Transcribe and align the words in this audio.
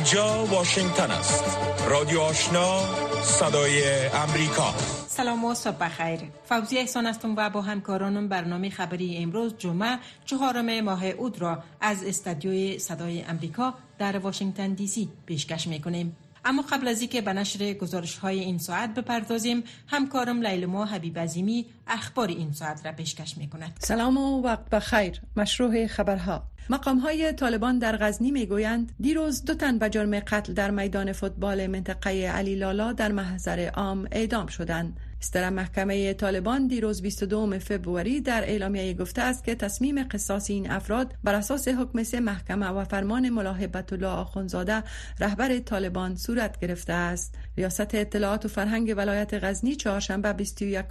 اینجا 0.00 0.44
واشنگتن 0.44 1.10
است. 1.10 1.44
رادیو 1.88 2.20
آشنا 2.20 2.80
صدای 3.22 4.06
امریکا. 4.08 4.74
سلام 5.08 5.44
و 5.44 5.54
صبح 5.54 5.76
بخیر. 5.76 6.20
فوزی 6.44 6.78
احسان 6.78 7.06
هستم 7.06 7.34
و 7.36 7.50
با 7.50 7.60
همکارانم 7.60 8.28
برنامه 8.28 8.70
خبری 8.70 9.16
امروز 9.16 9.54
جمعه 9.58 9.98
چهارم 10.24 10.80
ماه 10.80 11.06
اود 11.06 11.40
را 11.40 11.62
از 11.80 12.04
استادیوی 12.04 12.78
صدای 12.78 13.22
امریکا 13.22 13.74
در 13.98 14.18
واشنگتن 14.18 14.72
دی 14.72 14.86
سی 14.86 15.08
پیشکش 15.26 15.66
می‌کنیم. 15.66 16.16
اما 16.44 16.64
قبل 16.70 16.88
از 16.88 17.00
اینکه 17.00 17.20
به 17.20 17.32
نشر 17.32 17.72
گزارش 17.72 18.16
های 18.16 18.40
این 18.40 18.58
ساعت 18.58 18.94
بپردازیم 18.94 19.64
همکارم 19.86 20.42
لیلما 20.42 20.84
حبیب 20.84 21.18
عظیمی 21.18 21.66
اخبار 21.86 22.28
این 22.28 22.52
ساعت 22.52 22.86
را 22.86 22.92
پیشکش 22.92 23.38
می 23.38 23.48
کند 23.48 23.76
سلام 23.78 24.16
و 24.16 24.42
وقت 24.42 24.70
بخیر 24.70 25.20
مشروع 25.36 25.86
خبرها. 25.86 26.42
مقام 26.70 26.98
های 26.98 27.32
طالبان 27.32 27.78
در 27.78 27.96
غزنی 27.96 28.30
می 28.30 28.46
گویند 28.46 28.92
دیروز 29.00 29.44
دو 29.44 29.54
تن 29.54 29.78
به 29.78 29.90
جرم 29.90 30.20
قتل 30.20 30.52
در 30.52 30.70
میدان 30.70 31.12
فوتبال 31.12 31.66
منطقه 31.66 32.10
علی 32.10 32.54
لالا 32.54 32.92
در 32.92 33.12
محضر 33.12 33.68
عام 33.68 34.08
اعدام 34.12 34.46
شدند. 34.46 35.00
ستر 35.22 35.50
محکمه 35.50 36.12
طالبان 36.12 36.66
دیروز 36.66 37.02
22 37.02 37.58
فوریه 37.58 38.20
در 38.20 38.42
اعلامیه 38.44 38.94
گفته 38.94 39.22
است 39.22 39.44
که 39.44 39.54
تصمیم 39.54 40.02
قصاص 40.02 40.50
این 40.50 40.70
افراد 40.70 41.14
بر 41.24 41.34
اساس 41.34 41.68
حکم 41.68 42.02
سه 42.02 42.20
محکمه 42.20 42.66
و 42.66 42.84
فرمان 42.84 43.28
ملاحبت 43.28 43.92
الله 43.92 44.06
آخونزاده 44.06 44.82
رهبر 45.20 45.58
طالبان 45.58 46.16
صورت 46.16 46.60
گرفته 46.60 46.92
است. 46.92 47.34
ریاست 47.56 47.94
اطلاعات 47.94 48.44
و 48.44 48.48
فرهنگ 48.48 48.94
ولایت 48.96 49.44
غزنی 49.44 49.76
چهارشنبه 49.76 50.32
21 50.32 50.84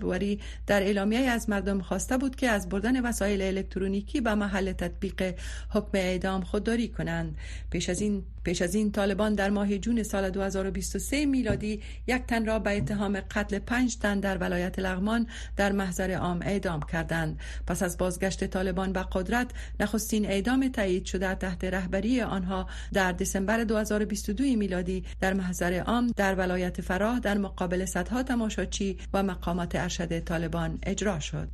فوریه 0.00 0.38
در 0.66 0.82
اعلامیه 0.82 1.20
از 1.20 1.50
مردم 1.50 1.80
خواسته 1.80 2.18
بود 2.18 2.36
که 2.36 2.48
از 2.48 2.68
بردن 2.68 3.06
وسایل 3.06 3.42
الکترونیکی 3.42 4.20
به 4.20 4.34
محل 4.34 4.72
تطبیق 4.72 5.34
حکم 5.70 5.90
اعدام 5.94 6.42
خودداری 6.42 6.88
کنند. 6.88 7.36
پیش 7.70 7.88
از 7.88 8.00
این 8.00 8.24
پیش 8.44 8.62
از 8.62 8.74
این 8.74 8.92
طالبان 8.92 9.34
در 9.34 9.50
ماه 9.50 9.78
جون 9.78 10.02
سال 10.02 10.30
2023 10.30 11.26
میلادی 11.26 11.82
یک 12.06 12.22
تن 12.26 12.46
را 12.46 12.58
به 12.58 12.76
اتهام 12.76 13.20
قتل 13.20 13.58
پنج 13.58 13.96
تن 13.96 14.20
در 14.20 14.38
ولایت 14.38 14.78
لغمان 14.78 15.26
در 15.56 15.72
محضر 15.72 16.10
عام 16.10 16.42
اعدام 16.42 16.80
کردند. 16.82 17.40
پس 17.66 17.82
از 17.82 17.98
بازگشت 17.98 18.44
طالبان 18.44 18.92
به 18.92 19.04
قدرت 19.12 19.50
نخستین 19.80 20.26
اعدام 20.26 20.68
تایید 20.68 21.04
شده 21.04 21.34
تحت 21.34 21.64
رهبری 21.64 22.20
آنها 22.20 22.68
در 22.92 23.12
دسامبر 23.12 23.64
2022 23.64 24.44
میلادی 24.44 25.04
در 25.20 25.34
محضر 25.34 25.80
عام 25.80 26.12
در 26.16 26.34
ولایت 26.34 26.80
فراه 26.80 27.20
در 27.20 27.38
مقابل 27.38 27.84
صدها 27.84 28.22
تماشاچی 28.22 28.98
و 29.12 29.22
مقامات 29.22 29.74
ارشد 29.74 30.20
طالبان 30.20 30.78
اجرا 30.82 31.20
شد. 31.20 31.48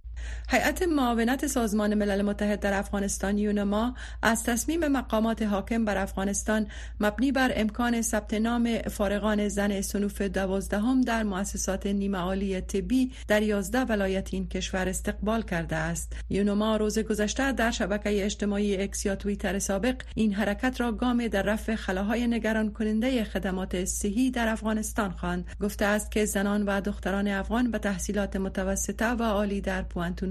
هیئت 0.48 0.82
معاونت 0.82 1.46
سازمان 1.46 1.94
ملل 1.94 2.22
متحد 2.22 2.60
در 2.60 2.78
افغانستان 2.78 3.38
یونما 3.38 3.94
از 4.22 4.44
تصمیم 4.44 4.88
مقامات 4.88 5.42
حاکم 5.42 5.84
بر 5.84 5.98
افغانستان 5.98 6.66
مبنی 7.00 7.32
بر 7.32 7.52
امکان 7.56 8.02
ثبت 8.02 8.34
نام 8.34 8.78
فارغان 8.78 9.48
زن 9.48 9.80
سنوف 9.80 10.22
دوازدهم 10.22 11.00
در 11.00 11.22
مؤسسات 11.22 11.86
نیمه 11.86 12.18
عالی 12.18 12.60
طبی 12.60 13.12
در 13.28 13.42
یازده 13.42 13.80
ولایت 13.80 14.34
این 14.34 14.48
کشور 14.48 14.88
استقبال 14.88 15.42
کرده 15.42 15.76
است. 15.76 16.16
یونما 16.30 16.76
روز 16.76 16.98
گذشته 16.98 17.52
در 17.52 17.70
شبکه 17.70 18.24
اجتماعی 18.24 18.76
اکس 18.76 19.06
یا 19.06 19.16
توییتر 19.16 19.58
سابق 19.58 20.02
این 20.14 20.34
حرکت 20.34 20.80
را 20.80 20.92
گام 20.92 21.28
در 21.28 21.42
رفع 21.42 21.74
خلاهای 21.74 22.26
نگران 22.26 22.72
کننده 22.72 23.24
خدمات 23.24 23.84
صحی 23.84 24.30
در 24.30 24.48
افغانستان 24.48 25.10
خواند. 25.10 25.44
گفته 25.60 25.84
است 25.84 26.10
که 26.10 26.24
زنان 26.24 26.62
و 26.62 26.80
دختران 26.80 27.28
افغان 27.28 27.70
به 27.70 27.78
تحصیلات 27.78 28.36
متوسطه 28.36 29.10
و 29.10 29.22
عالی 29.22 29.60
در 29.60 29.82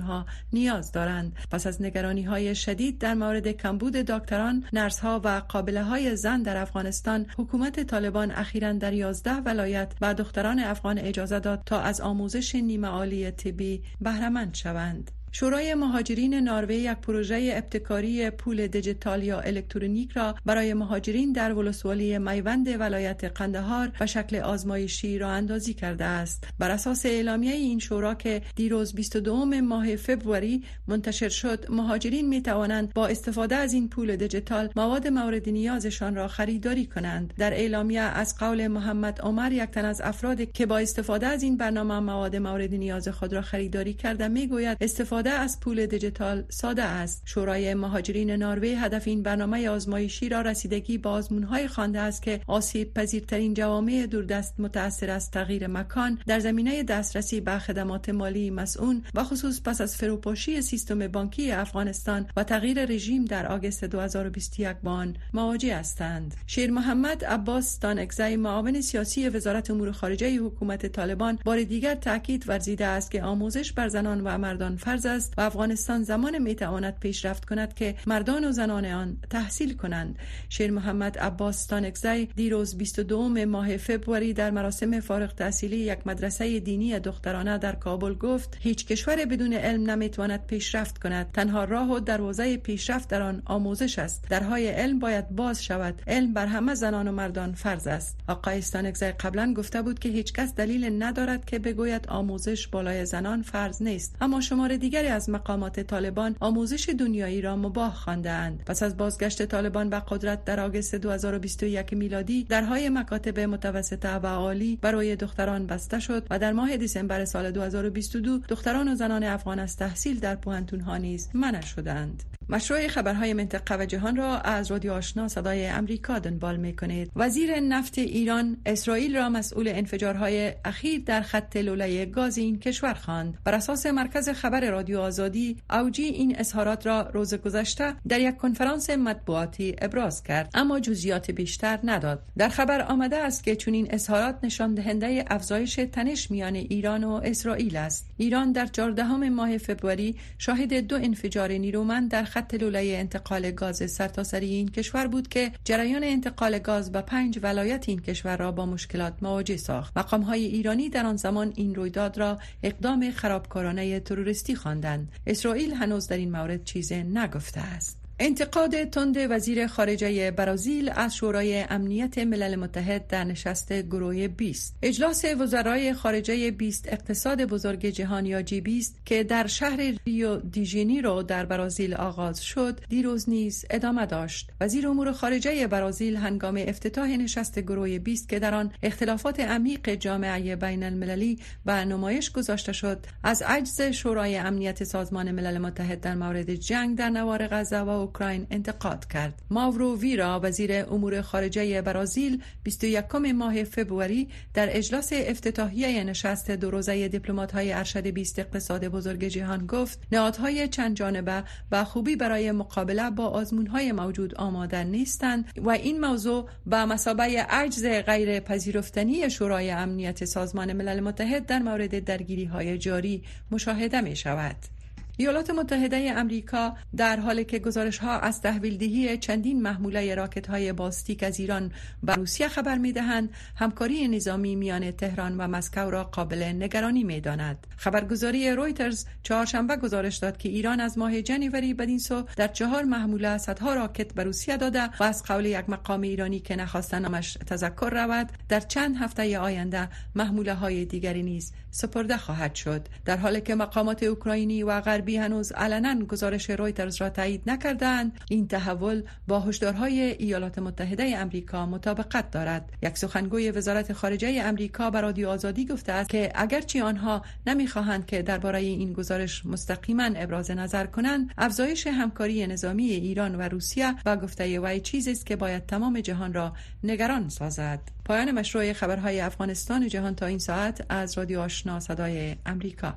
ها 0.01 0.25
نیاز 0.53 0.91
دارند. 0.91 1.35
پس 1.51 1.67
از 1.67 1.81
نگرانی 1.81 2.23
های 2.23 2.55
شدید 2.55 2.97
در 2.97 3.13
مورد 3.13 3.47
کمبود 3.47 3.93
دکتران 3.93 4.63
نرس 4.73 4.99
ها 4.99 5.21
و 5.23 5.41
قابله 5.49 5.83
های 5.83 6.15
زن 6.15 6.41
در 6.41 6.57
افغانستان 6.57 7.25
حکومت 7.37 7.79
طالبان 7.79 8.31
اخیرا 8.31 8.73
در 8.73 8.93
11 8.93 9.31
ولایت 9.31 9.93
به 9.99 10.13
دختران 10.13 10.59
افغان 10.59 10.97
اجازه 10.97 11.39
داد 11.39 11.61
تا 11.65 11.79
از 11.79 12.01
آموزش 12.01 12.55
نیمه 12.55 12.87
عالی 12.87 13.31
طبی 13.31 13.83
بهرهمند 14.01 14.55
شوند. 14.55 15.11
شورای 15.31 15.73
مهاجرین 15.73 16.33
ناروی 16.33 16.75
یک 16.75 16.97
پروژه 16.97 17.53
ابتکاری 17.53 18.29
پول 18.29 18.67
دیجیتال 18.67 19.23
یا 19.23 19.39
الکترونیک 19.39 20.11
را 20.11 20.35
برای 20.45 20.73
مهاجرین 20.73 21.31
در 21.31 21.53
ولسوالی 21.53 22.17
میوند 22.17 22.67
ولایت 22.67 23.23
قندهار 23.23 23.91
به 23.99 24.05
شکل 24.05 24.35
آزمایشی 24.35 25.17
را 25.17 25.29
اندازی 25.29 25.73
کرده 25.73 26.05
است. 26.05 26.47
بر 26.59 26.71
اساس 26.71 27.05
اعلامیه 27.05 27.53
این 27.53 27.79
شورا 27.79 28.13
که 28.13 28.41
دیروز 28.55 28.95
22 28.95 29.45
ماه 29.45 29.95
فوریه 29.95 30.59
منتشر 30.87 31.29
شد 31.29 31.65
مهاجرین 31.69 32.27
می 32.27 32.41
توانند 32.41 32.93
با 32.93 33.07
استفاده 33.07 33.55
از 33.55 33.73
این 33.73 33.89
پول 33.89 34.15
دیجیتال 34.15 34.69
مواد 34.75 35.07
مورد 35.07 35.49
نیازشان 35.49 36.15
را 36.15 36.27
خریداری 36.27 36.85
کنند. 36.85 37.33
در 37.37 37.53
اعلامیه 37.53 38.01
از 38.01 38.37
قول 38.37 38.67
محمد 38.67 39.21
عمر 39.21 39.51
یک 39.51 39.69
تن 39.69 39.85
از 39.85 40.01
افرادی 40.01 40.45
که 40.45 40.65
با 40.65 40.77
استفاده 40.77 41.27
از 41.27 41.43
این 41.43 41.57
برنامه 41.57 41.99
مواد 41.99 42.35
مورد 42.35 42.73
نیاز 42.73 43.07
خود 43.07 43.33
را 43.33 43.41
خریداری 43.41 43.93
کرده 43.93 44.27
می‌گوید 44.27 44.77
استفاده 44.81 45.18
استفاده 45.19 45.41
از 45.43 45.59
پول 45.59 45.85
دیجیتال 45.85 46.43
ساده 46.49 46.83
است. 46.83 47.21
شورای 47.25 47.73
مهاجرین 47.73 48.31
نروژ 48.31 48.65
هدف 48.77 49.07
این 49.07 49.23
برنامه 49.23 49.69
آزمایشی 49.69 50.29
را 50.29 50.41
رسیدگی 50.41 50.97
با 50.97 51.11
آزمونهای 51.11 51.67
خوانده 51.67 51.99
است 51.99 52.21
که 52.23 52.41
آسیب 52.47 52.93
پذیرترین 52.93 53.53
جوامع 53.53 54.05
دوردست 54.05 54.59
متاثر 54.59 55.09
از 55.09 55.31
تغییر 55.31 55.67
مکان 55.67 56.19
در 56.27 56.39
زمینه 56.39 56.83
دسترسی 56.83 57.41
به 57.41 57.59
خدمات 57.59 58.09
مالی 58.09 58.49
مسئول 58.49 59.01
و 59.15 59.23
خصوص 59.23 59.61
پس 59.61 59.81
از 59.81 59.97
فروپاشی 59.97 60.61
سیستم 60.61 61.07
بانکی 61.07 61.51
افغانستان 61.51 62.29
و 62.37 62.43
تغییر 62.43 62.85
رژیم 62.85 63.25
در 63.25 63.47
آگوست 63.47 63.83
2021 63.83 64.77
بان 64.83 65.15
مواجه 65.33 65.75
هستند. 65.75 66.35
شیر 66.47 66.71
محمد 66.71 67.25
عباس 67.25 67.79
دانکزی 67.79 68.35
معاون 68.35 68.81
سیاسی 68.81 69.29
وزارت 69.29 69.71
امور 69.71 69.91
خارجه 69.91 70.39
حکومت 70.39 70.85
طالبان 70.85 71.39
بار 71.45 71.63
دیگر 71.63 71.95
تاکید 71.95 72.49
ورزیده 72.49 72.85
است 72.85 73.11
که 73.11 73.23
آموزش 73.23 73.71
بر 73.71 73.87
زنان 73.87 74.21
و 74.21 74.37
مردان 74.37 74.77
فرض 74.77 75.08
است 75.09 75.33
و 75.37 75.41
افغانستان 75.41 76.03
زمان 76.03 76.37
می 76.37 76.55
تواند 76.55 76.99
پیشرفت 76.99 77.45
کند 77.45 77.73
که 77.73 77.95
مردان 78.07 78.45
و 78.45 78.51
زنان 78.51 78.85
آن 78.85 79.17
تحصیل 79.29 79.73
کنند. 79.77 80.19
شیر 80.49 80.71
محمد 80.71 81.17
عباس 81.17 81.65
تانکزی 81.65 82.25
دیروز 82.25 82.77
22 82.77 83.29
ماه 83.45 83.77
فوریه 83.77 84.33
در 84.33 84.51
مراسم 84.51 84.99
فارغ 84.99 85.33
تحصیلی 85.33 85.77
یک 85.77 86.07
مدرسه 86.07 86.59
دینی 86.59 86.99
دخترانه 86.99 87.57
در 87.57 87.75
کابل 87.75 88.13
گفت 88.13 88.57
هیچ 88.59 88.85
کشور 88.85 89.25
بدون 89.25 89.53
علم 89.53 89.89
نمی‌تواند 89.89 90.45
پیشرفت 90.45 90.97
کند. 90.97 91.31
تنها 91.31 91.63
راه 91.63 91.91
و 91.91 91.99
دروازه 91.99 92.57
پیشرفت 92.57 93.09
در 93.09 93.21
آن 93.21 93.41
آموزش 93.45 93.99
است. 93.99 94.25
درهای 94.29 94.67
علم 94.67 94.99
باید 94.99 95.29
باز 95.29 95.63
شود. 95.63 96.01
علم 96.07 96.33
بر 96.33 96.45
همه 96.45 96.75
زنان 96.75 97.07
و 97.07 97.11
مردان 97.11 97.53
فرض 97.53 97.87
است. 97.87 98.19
آقای 98.27 98.57
استانکزی 98.57 99.11
قبلا 99.11 99.53
گفته 99.53 99.81
بود 99.81 99.99
که 99.99 100.09
هیچ 100.09 100.33
کس 100.33 100.55
دلیل 100.55 101.03
ندارد 101.03 101.45
که 101.45 101.59
بگوید 101.59 102.07
آموزش 102.07 102.67
بالای 102.67 103.05
زنان 103.05 103.41
فرض 103.41 103.81
نیست. 103.81 104.15
اما 104.21 104.41
شمار 104.41 104.77
دیگر 104.77 104.98
دیگری 104.99 105.13
از 105.13 105.29
مقامات 105.29 105.79
طالبان 105.79 106.35
آموزش 106.39 106.89
دنیایی 106.89 107.41
را 107.41 107.55
مباه 107.55 107.93
خواندند 107.95 108.63
پس 108.65 108.83
از 108.83 108.97
بازگشت 108.97 109.45
طالبان 109.45 109.89
به 109.89 109.99
قدرت 110.07 110.45
در 110.45 110.59
آگوست 110.59 110.95
2021 110.95 111.93
میلادی 111.93 112.43
درهای 112.43 112.89
مکاتب 112.89 113.39
متوسطه 113.39 114.15
و 114.15 114.27
عالی 114.27 114.79
برای 114.81 115.15
دختران 115.15 115.67
بسته 115.67 115.99
شد 115.99 116.27
و 116.29 116.39
در 116.39 116.53
ماه 116.53 116.77
دسامبر 116.77 117.25
سال 117.25 117.51
2022 117.51 118.37
دختران 118.37 118.91
و 118.91 118.95
زنان 118.95 119.23
افغان 119.23 119.59
از 119.59 119.77
تحصیل 119.77 120.19
در 120.19 120.37
ها 120.85 120.97
نیز 120.97 121.29
منع 121.33 121.61
شدند 121.61 122.23
مشروع 122.51 122.87
خبرهای 122.87 123.33
منطقه 123.33 123.77
و 123.79 123.85
جهان 123.85 124.15
را 124.15 124.37
از 124.37 124.71
رادیو 124.71 124.93
آشنا 124.93 125.27
صدای 125.27 125.67
امریکا 125.67 126.19
دنبال 126.19 126.57
می 126.57 126.75
کنید. 126.75 127.11
وزیر 127.15 127.59
نفت 127.59 127.97
ایران 127.97 128.57
اسرائیل 128.65 129.17
را 129.17 129.29
مسئول 129.29 129.67
انفجارهای 129.67 130.53
اخیر 130.65 131.01
در 131.05 131.21
خط 131.21 131.57
لوله 131.57 132.05
گاز 132.05 132.37
این 132.37 132.59
کشور 132.59 132.93
خواند. 132.93 133.37
بر 133.43 133.55
اساس 133.55 133.85
مرکز 133.85 134.29
خبر 134.29 134.69
رادیو 134.71 134.88
آزادی، 134.95 135.57
اوجی 135.69 136.03
این 136.03 136.39
اظهارات 136.39 136.85
را 136.85 137.09
روز 137.13 137.33
گذشته 137.33 137.93
در 138.07 138.19
یک 138.19 138.37
کنفرانس 138.37 138.89
مطبوعاتی 138.89 139.75
ابراز 139.81 140.23
کرد، 140.23 140.51
اما 140.53 140.79
جزئیات 140.79 141.31
بیشتر 141.31 141.79
نداد. 141.83 142.23
در 142.37 142.49
خبر 142.49 142.81
آمده 142.81 143.17
است 143.17 143.43
که 143.43 143.55
چنین 143.55 143.87
اظهارات 143.89 144.35
نشان 144.43 144.73
دهنده 144.73 145.25
افزایش 145.27 145.79
تنش 145.91 146.31
میان 146.31 146.55
ایران 146.55 147.03
و 147.03 147.21
اسرائیل 147.23 147.77
است. 147.77 148.09
ایران 148.17 148.51
در 148.51 148.65
14 148.65 149.29
ماه 149.29 149.57
فوریه 149.57 150.15
شاهد 150.37 150.73
دو 150.73 150.95
انفجار 150.95 151.51
نیرومند 151.51 152.11
در 152.11 152.23
خط 152.23 152.53
لوله 152.53 152.95
انتقال 152.97 153.51
گاز 153.51 153.91
سرتاسری 153.91 154.47
این 154.47 154.67
کشور 154.67 155.07
بود 155.07 155.27
که 155.27 155.51
جریان 155.63 156.03
انتقال 156.03 156.59
گاز 156.59 156.91
به 156.91 157.01
پنج 157.01 157.39
ولایت 157.43 157.89
این 157.89 157.99
کشور 157.99 158.37
را 158.37 158.51
با 158.51 158.65
مشکلات 158.65 159.13
مواجه 159.21 159.57
ساخت 159.57 159.97
مقام 159.97 160.21
های 160.21 160.45
ایرانی 160.45 160.89
در 160.89 161.05
آن 161.05 161.15
زمان 161.15 161.53
این 161.55 161.75
رویداد 161.75 162.17
را 162.17 162.39
اقدام 162.63 163.11
خرابکارانه 163.11 163.99
تروریستی 163.99 164.55
خواندند 164.79 165.11
اسرائیل 165.27 165.73
هنوز 165.73 166.07
در 166.07 166.17
این 166.17 166.31
مورد 166.31 166.63
چیزی 166.63 167.03
نگفته 167.03 167.61
است. 167.61 167.98
انتقاد 168.21 168.83
تند 168.83 169.17
وزیر 169.29 169.67
خارجه 169.67 170.31
برازیل 170.31 170.91
از 170.95 171.15
شورای 171.15 171.65
امنیت 171.69 172.17
ملل 172.17 172.55
متحد 172.55 173.07
در 173.07 173.23
نشست 173.23 173.73
گروه 173.73 174.27
20 174.27 174.77
اجلاس 174.81 175.25
وزرای 175.39 175.93
خارجه 175.93 176.51
20 176.51 176.93
اقتصاد 176.93 177.41
بزرگ 177.41 177.85
جهان 177.85 178.25
یا 178.25 178.41
جی 178.41 178.61
20 178.61 179.01
که 179.05 179.23
در 179.23 179.47
شهر 179.47 179.93
ریو 180.05 180.35
دی 180.35 181.01
رو 181.01 181.23
در 181.23 181.45
برازیل 181.45 181.93
آغاز 181.93 182.41
شد 182.41 182.79
دیروز 182.89 183.29
نیز 183.29 183.65
ادامه 183.69 184.05
داشت. 184.05 184.49
وزیر 184.61 184.87
امور 184.87 185.11
خارجه 185.11 185.67
برازیل 185.67 186.15
هنگام 186.15 186.63
افتتاح 186.67 187.07
نشست 187.07 187.59
گروه 187.59 187.99
20 187.99 188.29
که 188.29 188.39
در 188.39 188.53
آن 188.53 188.71
اختلافات 188.83 189.39
عمیق 189.39 189.89
جامعه 189.89 190.55
بین 190.55 190.83
المللی 190.83 191.39
و 191.65 191.85
نمایش 191.85 192.31
گذاشته 192.31 192.73
شد 192.73 193.05
از 193.23 193.41
عجز 193.41 193.81
شورای 193.81 194.37
امنیت 194.37 194.83
سازمان 194.83 195.31
ملل 195.31 195.57
متحد 195.57 196.01
در 196.01 196.15
مورد 196.15 196.55
جنگ 196.55 196.97
در 196.97 197.09
نوار 197.09 197.47
غزه 197.47 197.79
و 197.79 198.08
اوکراین 198.09 198.47
انتقاد 198.51 199.05
کرد 199.07 199.41
ماورو 199.49 199.97
ویرا 199.97 200.39
وزیر 200.43 200.71
امور 200.71 201.21
خارجه 201.21 201.81
برازیل 201.81 202.41
21 202.63 203.15
ماه 203.15 203.63
فوریه 203.63 204.27
در 204.53 204.77
اجلاس 204.77 205.09
افتتاحیه 205.13 206.03
نشست 206.03 206.51
دو 206.51 206.71
روزه 206.71 207.07
دیپلمات‌های 207.07 207.73
ارشد 207.73 208.07
20 208.07 208.39
اقتصاد 208.39 208.87
بزرگ 208.87 209.23
جهان 209.23 209.65
گفت 209.65 209.99
نهادهای 210.11 210.67
چند 210.67 210.95
جانبه 210.95 211.43
و 211.71 211.83
خوبی 211.83 212.15
برای 212.15 212.51
مقابله 212.51 213.09
با 213.09 213.27
آزمونهای 213.27 213.91
موجود 213.91 214.35
آماده 214.35 214.83
نیستند 214.83 215.45
و 215.57 215.69
این 215.69 216.01
موضوع 216.05 216.49
به 216.65 216.85
مسابقه 216.85 217.45
عجز 217.49 217.85
غیر 217.85 218.39
پذیرفتنی 218.39 219.29
شورای 219.29 219.71
امنیت 219.71 220.25
سازمان 220.25 220.73
ملل 220.73 220.99
متحد 220.99 221.45
در 221.45 221.59
مورد 221.59 221.99
درگیری 221.99 222.45
های 222.45 222.77
جاری 222.77 223.23
مشاهده 223.51 224.01
می 224.01 224.15
شود. 224.15 224.78
ایالات 225.21 225.49
متحده 225.49 226.13
امریکا 226.15 226.75
در 226.97 227.19
حالی 227.19 227.45
که 227.45 227.59
گزارش 227.59 227.97
ها 227.97 228.19
از 228.19 228.41
تحویل 228.41 229.17
چندین 229.17 229.61
محموله 229.61 230.15
راکت 230.15 230.49
های 230.49 230.73
باستیک 230.73 231.23
از 231.23 231.39
ایران 231.39 231.71
به 232.03 232.13
روسیه 232.13 232.47
خبر 232.47 232.77
می 232.77 232.91
دهند 232.91 233.29
همکاری 233.55 234.07
نظامی 234.07 234.55
میان 234.55 234.91
تهران 234.91 235.37
و 235.37 235.47
مسکو 235.47 235.89
را 235.89 236.03
قابل 236.03 236.43
نگرانی 236.43 237.03
می 237.03 237.21
داند 237.21 237.67
خبرگزاری 237.77 238.51
رویترز 238.51 239.05
چهارشنبه 239.23 239.75
گزارش 239.75 240.17
داد 240.17 240.37
که 240.37 240.49
ایران 240.49 240.79
از 240.79 240.97
ماه 240.97 241.21
جنوری 241.21 241.73
بدین 241.73 241.99
سو 241.99 242.23
در 242.37 242.47
چهار 242.47 242.83
محموله 242.83 243.37
صدها 243.37 243.73
راکت 243.73 244.13
به 244.13 244.23
روسیه 244.23 244.57
داده 244.57 244.89
و 244.99 245.03
از 245.03 245.23
قول 245.23 245.45
یک 245.45 245.69
مقام 245.69 246.01
ایرانی 246.01 246.39
که 246.39 246.55
نخواستن 246.55 247.01
نامش 247.01 247.33
تذکر 247.33 247.89
رود 247.89 248.29
در 248.49 248.59
چند 248.59 248.97
هفته 248.97 249.39
آینده 249.39 249.89
محموله 250.15 250.53
های 250.53 250.85
دیگری 250.85 251.23
نیز 251.23 251.53
سپرده 251.71 252.17
خواهد 252.17 252.55
شد. 252.55 252.87
در 253.05 253.17
حالی 253.17 253.41
که 253.41 253.55
مقامات 253.55 254.03
اوکراینی 254.03 254.63
و 254.63 254.81
غربی 254.81 255.08
هنوز 255.17 255.51
علنا 255.51 256.05
گزارش 256.05 256.49
رویترز 256.49 257.01
را 257.01 257.09
تایید 257.09 257.41
نکردند. 257.47 258.19
این 258.29 258.47
تحول 258.47 259.03
با 259.27 259.39
هشدارهای 259.39 259.99
ایالات 260.01 260.59
متحده 260.59 261.17
امریکا 261.17 261.65
مطابقت 261.65 262.31
دارد. 262.31 262.73
یک 262.83 262.97
سخنگوی 262.97 263.51
وزارت 263.51 263.93
خارجه 263.93 264.41
امریکا 264.43 264.89
به 264.89 265.01
رادیو 265.01 265.29
آزادی 265.29 265.65
گفته 265.65 265.91
است 265.91 266.09
که 266.09 266.31
اگرچه 266.35 266.83
آنها 266.83 267.21
نمی‌خواهند 267.47 268.05
که 268.05 268.21
درباره 268.21 268.59
این 268.59 268.93
گزارش 268.93 269.45
مستقیما 269.45 270.09
ابراز 270.15 270.51
نظر 270.51 270.85
کنند 270.85 271.33
افزایش 271.37 271.87
همکاری 271.87 272.47
نظامی 272.47 272.83
ایران 272.83 273.35
و 273.35 273.41
روسیه 273.41 273.95
و 274.05 274.17
گفته 274.17 274.59
وی 274.59 274.79
چیزی 274.79 275.11
است 275.11 275.25
که 275.25 275.35
باید 275.35 275.65
تمام 275.65 275.99
جهان 275.99 276.33
را 276.33 276.53
نگران 276.83 277.29
سازد. 277.29 277.98
پایان 278.09 278.31
مشروع 278.31 278.73
خبرهای 278.73 279.21
افغانستان 279.21 279.87
جهان 279.87 280.15
تا 280.15 280.25
این 280.25 280.39
ساعت 280.39 280.85
از 280.89 281.17
رادیو 281.17 281.39
آشنا 281.39 281.79
صدای 281.79 282.35
امریکا. 282.45 282.93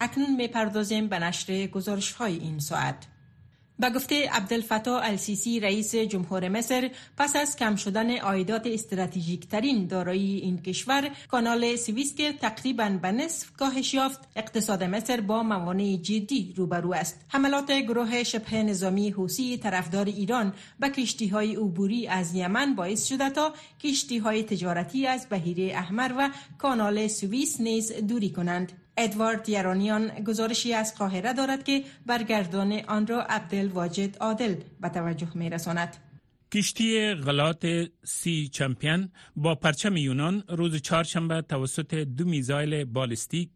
اکنون 0.00 0.36
می‌پردازیم 0.36 1.08
به 1.08 1.18
نشر 1.18 1.66
گزارش 1.66 2.12
های 2.12 2.38
این 2.38 2.58
ساعت. 2.58 3.06
به 3.80 3.90
گفته 3.90 4.28
عبدالفتاح 4.30 5.04
السیسی 5.04 5.60
رئیس 5.60 5.94
جمهور 5.94 6.48
مصر 6.48 6.90
پس 7.16 7.36
از 7.36 7.56
کم 7.56 7.76
شدن 7.76 8.16
عایدات 8.16 8.66
استراتژیک 8.66 9.48
ترین 9.48 9.86
دارایی 9.86 10.38
این 10.38 10.62
کشور 10.62 11.10
کانال 11.28 11.76
سویس 11.76 12.14
که 12.14 12.32
تقریبا 12.32 12.98
به 13.02 13.12
نصف 13.12 13.52
کاهش 13.52 13.94
یافت 13.94 14.20
اقتصاد 14.36 14.84
مصر 14.84 15.20
با 15.20 15.42
موانع 15.42 15.96
جدی 15.96 16.54
روبرو 16.56 16.94
است. 16.94 17.20
حملات 17.28 17.72
گروه 17.72 18.22
شبه 18.22 18.62
نظامی 18.62 19.10
حوسی 19.10 19.58
طرفدار 19.58 20.06
ایران 20.06 20.52
به 20.80 20.88
کشتی 20.88 21.28
های 21.28 21.56
عبوری 21.56 22.06
از 22.06 22.34
یمن 22.34 22.74
باعث 22.74 23.06
شده 23.06 23.30
تا 23.30 23.52
کشتی 23.80 24.18
های 24.18 24.42
تجارتی 24.42 25.06
از 25.06 25.28
بهیره 25.28 25.76
احمر 25.76 26.12
و 26.18 26.30
کانال 26.58 27.08
سوئیس 27.08 27.60
نیز 27.60 27.92
دوری 27.92 28.30
کنند. 28.30 28.72
ادوارد 28.98 29.48
یرانیان 29.48 30.08
گزارشی 30.08 30.74
از 30.74 30.94
قاهره 30.98 31.32
دارد 31.32 31.64
که 31.64 31.84
برگردان 32.06 32.72
آن 32.88 33.06
را 33.06 33.22
عبدل 33.22 33.68
واجد 33.68 34.16
عادل 34.20 34.54
به 34.80 34.88
توجه 34.88 35.28
می 35.34 35.50
رساند. 35.50 35.96
کشتی 36.52 37.14
غلات 37.14 37.66
سی 38.04 38.48
چمپیون 38.48 39.08
با 39.36 39.54
پرچم 39.54 39.96
یونان 39.96 40.44
روز 40.48 40.82
چهارشنبه 40.82 41.42
توسط 41.42 41.94
دو 41.94 42.24
میزایل 42.24 42.84
بالستیک 42.84 43.50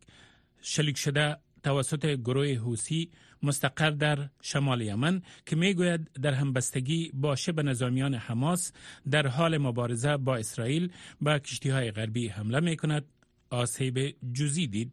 شلیک 0.63 0.99
شده 0.99 1.37
توسط 1.63 2.07
گروه 2.07 2.55
حوسی 2.55 3.11
مستقر 3.43 3.91
در 3.91 4.29
شمال 4.43 4.81
یمن 4.81 5.23
که 5.47 5.57
می‌گوید 5.57 6.11
در 6.23 6.33
همبستگی 6.33 7.11
با 7.15 7.37
شب 7.37 7.61
نظامیان 7.61 8.15
حماس 8.15 8.73
در 9.11 9.27
حال 9.27 9.59
مبارزه 9.59 10.17
با 10.17 10.37
اسرائیل 10.37 10.93
با 11.21 11.39
کشتی 11.39 11.69
های 11.69 11.91
غربی 11.91 12.29
حمله 12.29 12.61
می 12.61 12.77
کند 12.77 13.05
آسیب 13.51 14.17
جزی 14.33 14.67
دید. 14.67 14.93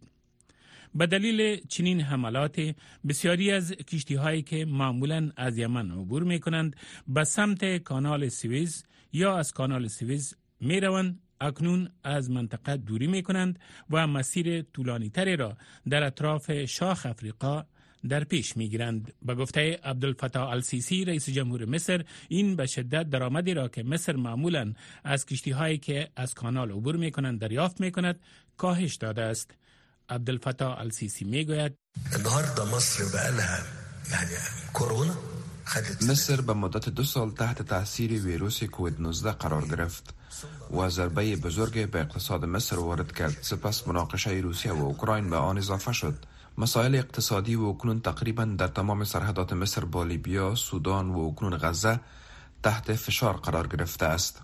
به 0.96 1.08
دلیل 1.08 1.62
چنین 1.68 2.02
حملات 2.02 2.76
بسیاری 3.08 3.52
از 3.52 3.72
کشتی 3.72 4.16
هایی 4.16 4.42
که 4.42 4.66
معمولا 4.66 5.32
از 5.36 5.58
یمن 5.58 5.92
عبور 5.92 6.24
می 6.24 6.40
کنند 6.40 6.76
به 7.08 7.24
سمت 7.24 7.78
کانال 7.78 8.30
سویز 8.30 8.86
یا 9.14 9.38
از 9.38 9.54
کانال 9.54 9.88
سویز 9.88 10.36
می 10.62 10.80
روند 10.80 11.20
اکنون 11.42 11.90
از 12.04 12.32
منطقه 12.32 12.78
دوری 12.78 13.08
می 13.08 13.24
کنند 13.24 13.60
و 13.90 14.08
مسیر 14.08 14.62
طولانی 14.62 15.10
تری 15.10 15.36
را 15.36 15.58
در 15.90 16.04
اطراف 16.04 16.66
شاخ 16.66 17.06
افریقا 17.06 17.64
در 18.10 18.24
پیش 18.24 18.58
می 18.58 18.70
گیرند. 18.70 19.14
به 19.22 19.36
گفته 19.36 19.80
عبدالفتاح 19.84 20.50
السیسی 20.50 21.06
رئیس 21.06 21.30
جمهور 21.30 21.66
مصر 21.66 22.06
این 22.30 22.56
به 22.56 22.66
شدت 22.66 23.10
درآمدی 23.10 23.54
را 23.54 23.68
که 23.68 23.84
مصر 23.84 24.16
معمولا 24.16 24.74
از 25.04 25.26
کشتی 25.26 25.52
هایی 25.52 25.78
که 25.78 26.10
از 26.16 26.34
کانال 26.34 26.72
عبور 26.72 26.96
می 26.96 27.12
کنند 27.12 27.40
دریافت 27.40 27.82
می 27.82 27.92
کند 27.92 28.20
کاهش 28.58 28.96
داده 28.96 29.22
است. 29.22 29.56
عبدالفتاح 30.10 30.80
السیسی 30.80 31.26
میگوید 31.26 31.76
مصر 32.76 33.04
یعنی 34.12 34.36
کرونا 34.74 35.14
مصر 36.08 36.42
به 36.42 36.54
مدت 36.54 36.90
دو 36.90 37.04
سال 37.04 37.32
تحت 37.32 37.62
تاثیر 37.62 38.12
ویروس 38.12 38.64
کووید 38.64 39.02
19 39.02 39.32
قرار 39.32 39.66
گرفت 39.66 40.14
و 40.72 40.90
ضربه 40.90 41.36
بزرگ 41.36 41.92
به 41.92 42.00
اقتصاد 42.00 42.46
مصر 42.46 42.80
وارد 42.80 43.12
کرد 43.12 43.38
سپس 43.42 43.88
مناقشه 43.88 44.32
روسیه 44.32 44.72
و 44.72 44.86
اوکراین 44.86 45.30
به 45.30 45.36
آن 45.36 45.58
إضافة 45.58 45.92
شد. 45.92 46.26
مسائل 46.58 46.96
اقتصادی 46.96 47.56
و 47.56 47.64
اکنون 47.64 48.02
تقریبا 48.02 48.46
در 48.46 48.68
تمام 48.68 49.04
سرحدات 49.04 49.54
مصر 49.54 49.86
با 49.86 50.04
لیبیا، 50.04 50.56
سودان 50.56 51.10
و 51.10 51.19
اکنون 51.19 51.57
غزة 51.57 52.00
تحت 52.64 52.94
فشار 52.94 53.33
قرار 53.38 53.68
گرفته 53.68 54.06
است. 54.06 54.42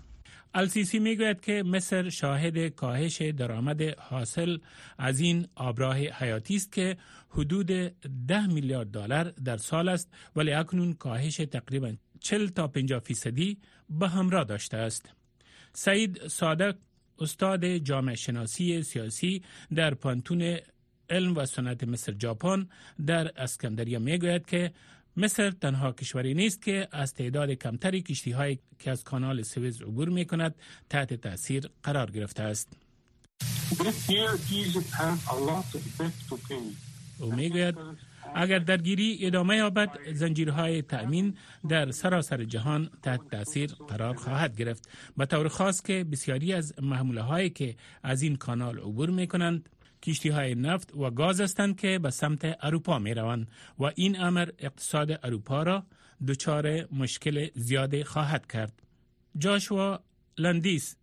السیسی 0.56 0.98
می‌گوید 0.98 1.40
که 1.40 1.62
مصر 1.62 2.08
شاهد 2.10 2.68
کاهش 2.68 3.22
درآمد 3.22 3.82
حاصل 3.98 4.58
از 4.98 5.20
این 5.20 5.46
آبراه 5.54 5.96
حیاتی 5.96 6.56
است 6.56 6.72
که 6.72 6.96
حدود 7.28 7.66
10 8.26 8.46
میلیارد 8.46 8.90
دلار 8.90 9.24
در 9.24 9.56
سال 9.56 9.88
است 9.88 10.12
ولی 10.36 10.52
اکنون 10.52 10.92
کاهش 10.92 11.36
تقریبا 11.36 11.92
40 12.20 12.46
تا 12.46 12.68
50 12.68 13.00
فیصدی 13.00 13.58
به 13.90 14.08
همراه 14.08 14.44
داشته 14.44 14.76
است. 14.76 15.12
سعید 15.72 16.28
صادق 16.28 16.76
استاد 17.18 17.66
جامعه 17.76 18.14
شناسی 18.14 18.82
سیاسی 18.82 19.42
در 19.74 19.94
پانتون 19.94 20.58
علم 21.10 21.36
و 21.36 21.46
سنت 21.46 21.84
مصر 21.84 22.14
ژاپن 22.22 22.68
در 23.06 23.32
اسکندریا 23.36 23.98
می‌گوید 23.98 24.46
که 24.46 24.72
مصر 25.16 25.50
تنها 25.50 25.92
کشوری 25.92 26.34
نیست 26.34 26.62
که 26.62 26.88
از 26.92 27.14
تعداد 27.14 27.50
کمتری 27.50 28.02
کشتی 28.02 28.30
هایی 28.30 28.58
که 28.78 28.90
از 28.90 29.04
کانال 29.04 29.42
سویز 29.42 29.82
عبور 29.82 30.08
می 30.08 30.24
کند 30.24 30.54
تحت 30.90 31.14
تاثیر 31.14 31.70
قرار 31.82 32.10
گرفته 32.10 32.42
است. 32.42 32.68
او 37.18 37.34
می‌گوید 37.34 37.74
اگر 38.34 38.58
درگیری 38.58 39.18
ادامه 39.20 39.56
یابد 39.56 39.90
زنجیرهای 40.12 40.82
تأمین 40.82 41.34
در 41.68 41.90
سراسر 41.90 42.44
جهان 42.44 42.90
تحت 43.02 43.30
تاثیر 43.30 43.70
قرار 43.88 44.14
خواهد 44.14 44.56
گرفت 44.56 44.88
به 45.16 45.26
طور 45.26 45.48
خاص 45.48 45.82
که 45.82 46.04
بسیاری 46.04 46.52
از 46.52 46.74
محموله 46.82 47.22
هایی 47.22 47.50
که 47.50 47.76
از 48.02 48.22
این 48.22 48.36
کانال 48.36 48.78
عبور 48.78 49.10
می 49.10 49.26
کنند 49.26 49.68
کشتی 50.06 50.28
های 50.28 50.54
نفت 50.54 50.96
و 50.96 51.10
گاز 51.10 51.40
هستند 51.40 51.76
که 51.76 51.98
به 51.98 52.10
سمت 52.10 52.58
اروپا 52.60 52.98
می 52.98 53.14
روند 53.14 53.48
و 53.78 53.84
این 53.94 54.20
امر 54.20 54.48
اقتصاد 54.58 55.20
اروپا 55.22 55.62
را 55.62 55.86
دچار 56.28 56.86
مشکل 56.92 57.48
زیاد 57.54 58.02
خواهد 58.02 58.46
کرد. 58.46 58.82
جاشوا 59.38 60.00
لندیس 60.38 60.96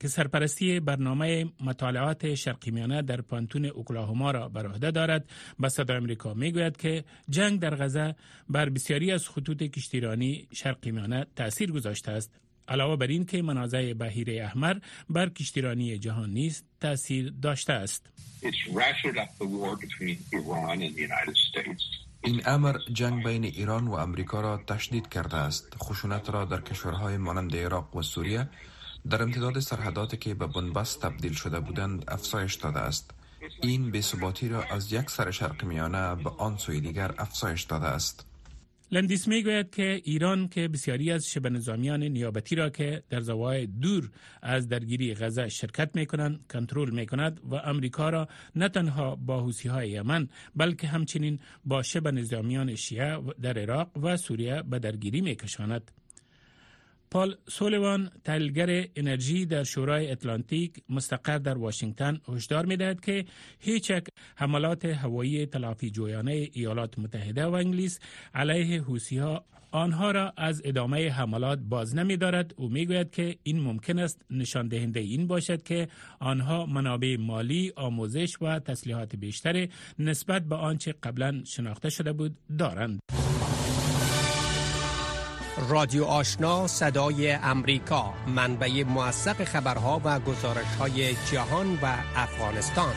که 0.00 0.08
سرپرستی 0.08 0.80
برنامه 0.80 1.46
مطالعات 1.60 2.34
شرقی 2.34 2.70
میانه 2.70 3.02
در 3.02 3.20
پانتون 3.20 3.64
اوکلاهوما 3.64 4.30
را 4.30 4.48
بر 4.48 4.66
عهده 4.66 4.90
دارد 4.90 5.30
به 5.58 5.68
صدای 5.68 5.96
امریکا 5.96 6.34
می‌گوید 6.34 6.76
که 6.76 7.04
جنگ 7.30 7.60
در 7.60 7.74
غزه 7.74 8.14
بر 8.48 8.68
بسیاری 8.68 9.12
از 9.12 9.28
خطوط 9.28 9.62
کشتیرانی 9.62 10.48
شرقی 10.52 10.90
میانه 10.90 11.26
تاثیر 11.36 11.72
گذاشته 11.72 12.10
است 12.10 12.40
علاوه 12.68 12.96
بر 12.96 13.06
این 13.06 13.24
که 13.24 13.42
منازع 13.42 13.92
بهیره 13.92 14.44
احمر 14.44 14.76
بر 15.10 15.28
کشتیرانی 15.28 15.98
جهان 15.98 16.30
نیز 16.30 16.62
تاثیر 16.80 17.32
داشته 17.42 17.72
است. 17.72 18.06
این 22.24 22.42
امر 22.46 22.78
جنگ 22.92 23.24
بین 23.24 23.44
ایران 23.44 23.88
و 23.88 23.92
امریکا 23.92 24.40
را 24.40 24.56
تشدید 24.66 25.08
کرده 25.08 25.36
است. 25.36 25.76
خشونت 25.82 26.30
را 26.30 26.44
در 26.44 26.60
کشورهای 26.60 27.16
مانند 27.16 27.56
عراق 27.56 27.96
و 27.96 28.02
سوریه 28.02 28.48
در 29.10 29.22
امتداد 29.22 29.60
سرحداتی 29.60 30.16
که 30.16 30.34
به 30.34 30.46
بنبست 30.46 31.00
تبدیل 31.00 31.32
شده 31.32 31.60
بودند 31.60 32.04
افزایش 32.08 32.54
داده 32.54 32.78
است. 32.78 33.10
این 33.62 33.90
بی‌ثباتی 33.90 34.48
را 34.48 34.62
از 34.62 34.92
یک 34.92 35.10
سر 35.10 35.30
شرق 35.30 35.64
میانه 35.64 36.14
به 36.14 36.30
آن 36.30 36.56
سوی 36.56 36.80
دیگر 36.80 37.14
افزایش 37.18 37.62
داده 37.62 37.86
است. 37.86 38.27
لندیس 38.92 39.28
می 39.28 39.42
گوید 39.42 39.70
که 39.70 40.00
ایران 40.04 40.48
که 40.48 40.68
بسیاری 40.68 41.10
از 41.12 41.26
شبه 41.26 41.50
نظامیان 41.50 42.02
نیابتی 42.02 42.54
را 42.54 42.70
که 42.70 43.02
در 43.10 43.20
زوای 43.20 43.66
دور 43.66 44.10
از 44.42 44.68
درگیری 44.68 45.14
غزه 45.14 45.48
شرکت 45.48 45.90
می 45.96 46.06
کنند 46.06 46.40
کنترل 46.52 46.90
می 46.90 47.06
کند 47.06 47.40
و 47.50 47.54
امریکا 47.54 48.10
را 48.10 48.28
نه 48.56 48.68
تنها 48.68 49.16
با 49.16 49.40
حوسی 49.40 49.68
های 49.68 49.90
یمن 49.90 50.28
بلکه 50.56 50.86
همچنین 50.86 51.38
با 51.64 51.82
شبه 51.82 52.10
نظامیان 52.10 52.74
شیعه 52.74 53.18
در 53.42 53.58
عراق 53.58 53.90
و 54.02 54.16
سوریه 54.16 54.62
به 54.62 54.78
درگیری 54.78 55.20
می 55.20 55.34
کشاند. 55.34 55.90
پال 57.10 57.36
سولیوان 57.48 58.10
تحلیلگر 58.24 58.86
انرژی 58.96 59.46
در 59.46 59.64
شورای 59.64 60.10
اتلانتیک 60.10 60.72
مستقر 60.88 61.38
در 61.38 61.58
واشنگتن 61.58 62.20
هشدار 62.28 62.66
می‌دهد 62.66 63.00
که 63.00 63.24
هیچ 63.58 63.92
حملات 64.36 64.84
هوایی 64.84 65.46
تلافی 65.46 65.90
جویانه 65.90 66.48
ایالات 66.52 66.98
متحده 66.98 67.46
و 67.46 67.52
انگلیس 67.52 68.00
علیه 68.34 68.82
حوسی 68.82 69.18
ها 69.18 69.44
آنها 69.70 70.10
را 70.10 70.32
از 70.36 70.62
ادامه 70.64 71.10
حملات 71.10 71.58
باز 71.58 71.94
نمی 71.94 72.16
دارد 72.16 72.54
او 72.56 72.68
می 72.68 72.86
گوید 72.86 73.10
که 73.10 73.36
این 73.42 73.60
ممکن 73.60 73.98
است 73.98 74.22
نشان 74.30 74.68
دهنده 74.68 75.00
این 75.00 75.26
باشد 75.26 75.62
که 75.62 75.88
آنها 76.20 76.66
منابع 76.66 77.16
مالی، 77.20 77.72
آموزش 77.76 78.42
و 78.42 78.58
تسلیحات 78.58 79.16
بیشتر 79.16 79.68
نسبت 79.98 80.42
به 80.42 80.56
آنچه 80.56 80.94
قبلا 81.02 81.42
شناخته 81.44 81.90
شده 81.90 82.12
بود 82.12 82.36
دارند. 82.58 83.00
رادیو 85.66 86.04
آشنا 86.04 86.66
صدای 86.66 87.32
امریکا 87.32 88.14
منبع 88.26 88.82
موثق 88.82 89.44
خبرها 89.44 90.00
و 90.04 90.20
گزارش 90.20 90.76
های 90.78 91.14
جهان 91.32 91.78
و 91.82 91.94
افغانستان. 92.16 92.94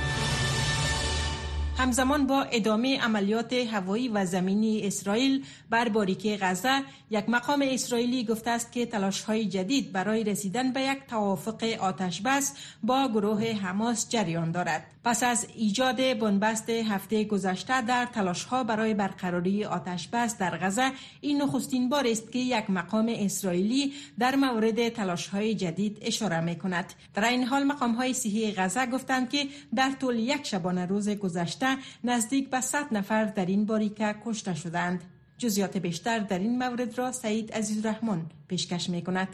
همزمان 1.78 2.28
با 2.28 2.42
ادامه 2.42 3.00
عملیات 3.00 3.54
هوایی 3.54 4.08
و 4.08 4.26
زمینی 4.26 4.88
اسرائیل 4.88 5.46
بر 5.70 5.90
باریکه 5.90 6.38
غزه 6.42 6.82
یک 7.10 7.30
مقام 7.30 7.66
اسرائیلی 7.68 8.24
گفته 8.24 8.50
است 8.50 8.72
که 8.72 8.86
تلاش 8.86 9.22
های 9.22 9.46
جدید 9.46 9.92
برای 9.92 10.24
رسیدن 10.24 10.74
به 10.74 10.82
یک 10.82 10.98
توافق 11.10 11.64
آتش 11.80 12.22
بس 12.22 12.54
با 12.84 13.08
گروه 13.08 13.44
حماس 13.52 14.10
جریان 14.10 14.52
دارد. 14.52 14.86
پس 15.04 15.24
از 15.24 15.48
ایجاد 15.56 16.20
بنبست 16.20 16.70
هفته 16.70 17.24
گذشته 17.24 17.82
در 17.82 18.06
تلاش 18.06 18.44
ها 18.44 18.64
برای 18.64 18.94
برقراری 18.94 19.66
آتش 19.66 20.08
بس 20.08 20.38
در 20.38 20.58
غزه 20.58 20.92
این 21.22 21.42
نخستین 21.42 21.90
بار 21.90 22.08
است 22.08 22.32
که 22.32 22.40
یک 22.40 22.70
مقام 22.70 23.16
اسرائیلی 23.18 23.94
در 24.20 24.36
مورد 24.36 24.90
تلاش 24.90 25.28
های 25.28 25.56
جدید 25.56 25.98
اشاره 26.02 26.40
می 26.40 26.56
کند 26.56 26.94
در 27.14 27.30
این 27.30 27.44
حال 27.44 27.64
مقام 27.64 27.94
های 27.94 28.14
صحی 28.14 28.54
غزه 28.54 28.86
گفتند 28.86 29.30
که 29.30 29.48
در 29.76 29.92
طول 30.00 30.20
یک 30.20 30.46
شبانه 30.46 30.86
روز 30.86 31.10
گذشته 31.10 31.61
نزدیک 32.04 32.50
به 32.50 32.62
100 32.62 32.94
نفر 32.94 33.26
در 33.26 33.46
این 33.46 33.66
باریکه 33.66 34.16
کشته 34.26 34.56
شدند. 34.56 35.04
جزیات 35.38 35.78
بیشتر 35.78 36.20
در 36.20 36.40
این 36.40 36.58
مورد 36.58 36.98
را 36.98 37.12
سعید 37.12 37.54
عزیز 37.54 37.86
رحمان 37.86 38.32
پیشکش 38.48 38.90
می 38.90 39.02
کند 39.02 39.28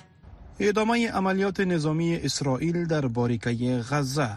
ادامه 0.60 1.12
عملیات 1.12 1.60
نظامی 1.60 2.16
اسرائیل 2.16 2.86
در 2.86 3.08
باریکه 3.08 3.84
غزه. 3.90 4.30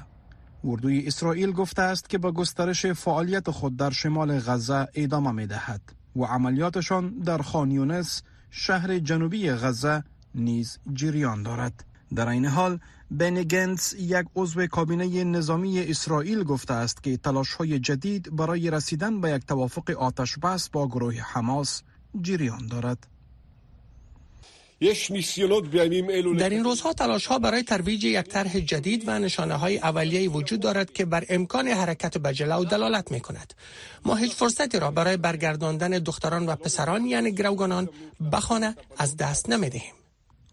اردوی 0.65 1.07
اسرائیل 1.07 1.53
گفته 1.53 1.83
است 1.83 2.11
که 2.11 2.19
به 2.19 2.31
گسترش 2.31 2.87
فعالیت 2.87 3.51
خود 3.51 3.77
در 3.77 3.91
شمال 3.91 4.39
غزه 4.39 4.89
ادامه 4.95 5.33
می 5.33 5.47
دهد 5.47 5.81
و 6.17 6.25
عملیاتشان 6.25 7.19
در 7.19 7.39
خانیونس 7.39 8.23
شهر 8.51 8.99
جنوبی 8.99 9.51
غزه 9.51 10.05
نیز 10.35 10.79
جریان 10.95 11.43
دارد. 11.43 11.85
در 12.15 12.29
این 12.29 12.47
حال 12.47 12.79
بن 13.11 13.43
گنتس 13.43 13.95
یک 13.99 14.27
عضو 14.37 14.67
کابینه 14.67 15.25
نظامی 15.25 15.81
اسرائیل 15.81 16.45
گفته 16.45 16.75
است 16.75 17.03
که 17.03 17.17
تلاش 17.17 17.55
های 17.55 17.79
جدید 17.79 18.37
برای 18.37 18.71
رسیدن 18.71 19.21
به 19.21 19.31
یک 19.31 19.47
توافق 19.47 19.91
آتش 19.91 20.39
بس 20.39 20.69
با 20.69 20.89
گروه 20.89 21.15
حماس 21.15 21.83
جریان 22.23 22.67
دارد. 22.67 23.07
در 26.39 26.51
این 26.51 26.65
روزها 26.65 26.93
تلاش 26.93 27.27
ها 27.27 27.39
برای 27.39 27.63
ترویج 27.63 28.05
یک 28.05 28.27
طرح 28.27 28.61
جدید 28.61 29.05
و 29.07 29.19
نشانه 29.19 29.55
های 29.55 29.79
اولیه 29.79 30.31
وجود 30.31 30.61
دارد 30.61 30.93
که 30.93 31.05
بر 31.05 31.25
امکان 31.29 31.69
حرکت 31.69 32.19
به 32.19 32.33
جلو 32.33 32.65
دلالت 32.65 33.13
می 33.13 33.21
کند. 33.21 33.55
ما 34.05 34.15
هیچ 34.15 34.33
فرصتی 34.33 34.79
را 34.79 34.91
برای 34.91 35.17
برگرداندن 35.17 35.91
دختران 35.91 36.47
و 36.47 36.57
پسران 36.57 37.07
یعنی 37.07 37.33
گروگانان 37.33 37.89
بخانه 38.33 38.77
از 38.99 39.17
دست 39.17 39.51
نمی 39.51 39.71
دهیم. 39.71 40.00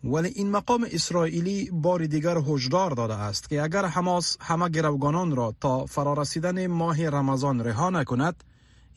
ولی 0.03 0.29
این 0.29 0.51
مقام 0.51 0.87
اسرائیلی 0.91 1.69
بار 1.71 2.05
دیگر 2.05 2.37
هشدار 2.37 2.91
داده 2.91 3.13
است 3.13 3.49
که 3.49 3.61
اگر 3.61 3.85
حماس 3.85 4.37
همه 4.41 4.69
گروگانان 4.69 5.35
را 5.35 5.55
تا 5.61 5.85
فرارسیدن 5.85 6.67
ماه 6.67 7.09
رمضان 7.09 7.59
رها 7.63 7.89
نکند 7.89 8.43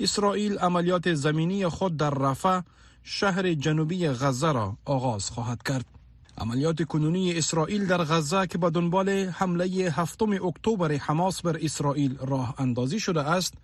اسرائیل 0.00 0.58
عملیات 0.58 1.14
زمینی 1.14 1.68
خود 1.68 1.96
در 1.96 2.10
رفح 2.10 2.60
شهر 3.02 3.54
جنوبی 3.54 4.08
غزه 4.08 4.52
را 4.52 4.76
آغاز 4.84 5.30
خواهد 5.30 5.62
کرد. 5.62 5.84
عملیات 6.38 6.82
کنونی 6.82 7.38
اسرائیل 7.38 7.86
در 7.86 8.04
غزه 8.04 8.46
که 8.46 8.58
به 8.58 8.70
دنبال 8.70 9.08
حمله 9.08 9.66
هفتم 9.66 10.46
اکتبر 10.46 10.92
حماس 10.92 11.42
بر 11.42 11.58
اسرائیل 11.62 12.18
راه 12.18 12.54
اندازی 12.58 13.00
شده 13.00 13.20
است 13.20 13.54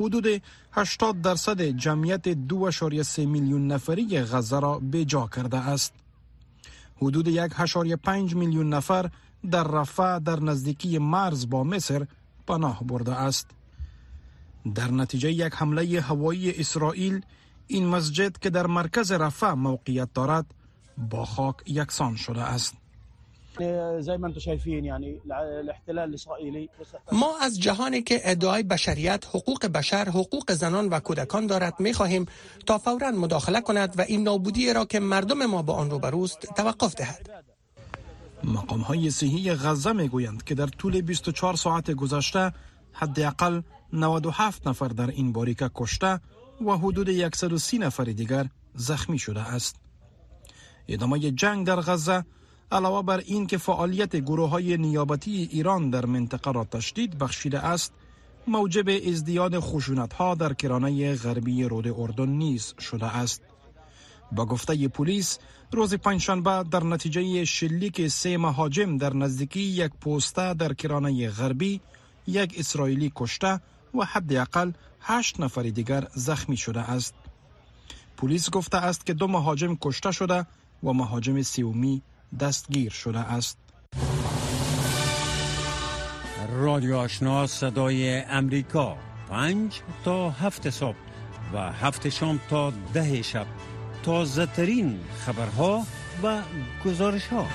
حدود 0.00 0.42
80 0.72 1.20
درصد 1.22 1.62
جمعیت 1.62 2.32
2.3 2.48 3.18
میلیون 3.18 3.66
نفری 3.66 4.20
غزه 4.20 4.60
را 4.60 4.78
به 4.78 5.04
جا 5.04 5.28
کرده 5.36 5.58
است. 5.58 6.01
حدود 7.02 7.28
یک 7.28 7.52
1.5 7.52 8.34
میلیون 8.34 8.68
نفر 8.68 9.10
در 9.50 9.64
رفح 9.64 10.18
در 10.18 10.40
نزدیکی 10.40 10.98
مرز 10.98 11.48
با 11.50 11.64
مصر 11.64 12.06
پناه 12.46 12.84
برده 12.84 13.12
است. 13.12 13.50
در 14.74 14.90
نتیجه 14.90 15.32
یک 15.32 15.52
حمله 15.54 16.00
هوایی 16.00 16.50
اسرائیل 16.50 17.20
این 17.66 17.86
مسجد 17.86 18.38
که 18.38 18.50
در 18.50 18.66
مرکز 18.66 19.12
رفح 19.12 19.52
موقعیت 19.52 20.08
دارد 20.14 20.46
با 20.98 21.24
خاک 21.24 21.56
یکسان 21.66 22.16
شده 22.16 22.42
است 22.42 22.81
ما 27.12 27.38
از 27.40 27.60
جهانی 27.60 28.02
که 28.02 28.20
ادعای 28.24 28.62
بشریت، 28.62 29.26
حقوق 29.26 29.66
بشر، 29.66 30.08
حقوق 30.08 30.52
زنان 30.52 30.88
و 30.88 31.00
کودکان 31.00 31.46
دارد 31.46 31.80
می 31.80 31.92
خواهیم 31.92 32.26
تا 32.66 32.78
فورا 32.78 33.10
مداخله 33.10 33.60
کند 33.60 33.94
و 33.98 34.00
این 34.08 34.22
نابودی 34.22 34.72
را 34.72 34.84
که 34.84 35.00
مردم 35.00 35.46
ما 35.46 35.62
با 35.62 35.74
آن 35.74 35.90
روبروست 35.90 36.38
توقف 36.56 36.94
دهد. 36.94 37.44
مقام 38.44 38.80
های 38.80 39.10
صحی 39.10 39.54
غزه 39.54 39.92
می 39.92 40.08
گویند 40.08 40.44
که 40.44 40.54
در 40.54 40.66
طول 40.66 41.00
24 41.00 41.56
ساعت 41.56 41.90
گذشته 41.90 42.52
حداقل 42.92 43.60
97 43.92 44.66
نفر 44.68 44.88
در 44.88 45.10
این 45.10 45.32
باریکه 45.32 45.70
کشته 45.74 46.20
و 46.66 46.70
حدود 46.72 47.34
130 47.34 47.78
نفر 47.78 48.04
دیگر 48.04 48.48
زخمی 48.74 49.18
شده 49.18 49.40
است. 49.40 49.76
ادامه 50.88 51.30
جنگ 51.30 51.66
در 51.66 51.76
غزه 51.76 52.24
علاوه 52.72 53.02
بر 53.02 53.18
این 53.18 53.46
که 53.46 53.58
فعالیت 53.58 54.16
گروه 54.16 54.50
های 54.50 54.76
نیابتی 54.76 55.48
ایران 55.52 55.90
در 55.90 56.06
منطقه 56.06 56.52
را 56.52 56.64
تشدید 56.64 57.18
بخشیده 57.18 57.58
است 57.58 57.92
موجب 58.46 58.88
ازدیاد 59.08 59.58
خشونت 59.58 60.12
ها 60.12 60.34
در 60.34 60.52
کرانه 60.52 61.14
غربی 61.14 61.64
رود 61.64 61.88
اردن 61.88 62.28
نیز 62.28 62.74
شده 62.80 63.16
است 63.16 63.42
با 64.32 64.46
گفته 64.46 64.88
پلیس 64.88 65.38
روز 65.72 65.94
پنجشنبه 65.94 66.64
در 66.70 66.84
نتیجه 66.84 67.44
شلیک 67.44 68.08
سه 68.08 68.38
مهاجم 68.38 68.96
در 68.96 69.14
نزدیکی 69.14 69.60
یک 69.60 69.92
پوسته 70.00 70.54
در 70.54 70.72
کرانه 70.72 71.28
غربی 71.28 71.80
یک 72.26 72.54
اسرائیلی 72.58 73.12
کشته 73.16 73.60
و 73.94 74.04
حداقل 74.04 74.72
هشت 75.00 75.40
نفر 75.40 75.62
دیگر 75.62 76.08
زخمی 76.14 76.56
شده 76.56 76.80
است. 76.80 77.14
پلیس 78.16 78.50
گفته 78.50 78.76
است 78.76 79.06
که 79.06 79.14
دو 79.14 79.26
مهاجم 79.26 79.76
کشته 79.80 80.12
شده 80.12 80.46
و 80.82 80.92
مهاجم 80.92 81.42
سیومی 81.42 82.02
دستگیر 82.40 82.92
شده 82.92 83.18
است. 83.18 83.58
رادیو 86.52 86.96
آشنا 86.96 87.46
صدای 87.46 88.22
امریکا. 88.22 88.96
پنج 89.30 89.80
تا 90.04 90.30
هفت 90.30 90.70
صبح 90.70 90.96
و 91.54 91.72
هفت 91.72 92.08
شام 92.08 92.40
تا 92.50 92.72
ده 92.94 93.22
شب. 93.22 93.46
تازه 94.02 94.46
ترین 94.46 95.00
خبرها 95.26 95.86
و 96.22 96.42
گزارش 96.84 97.26
ها 97.26 97.46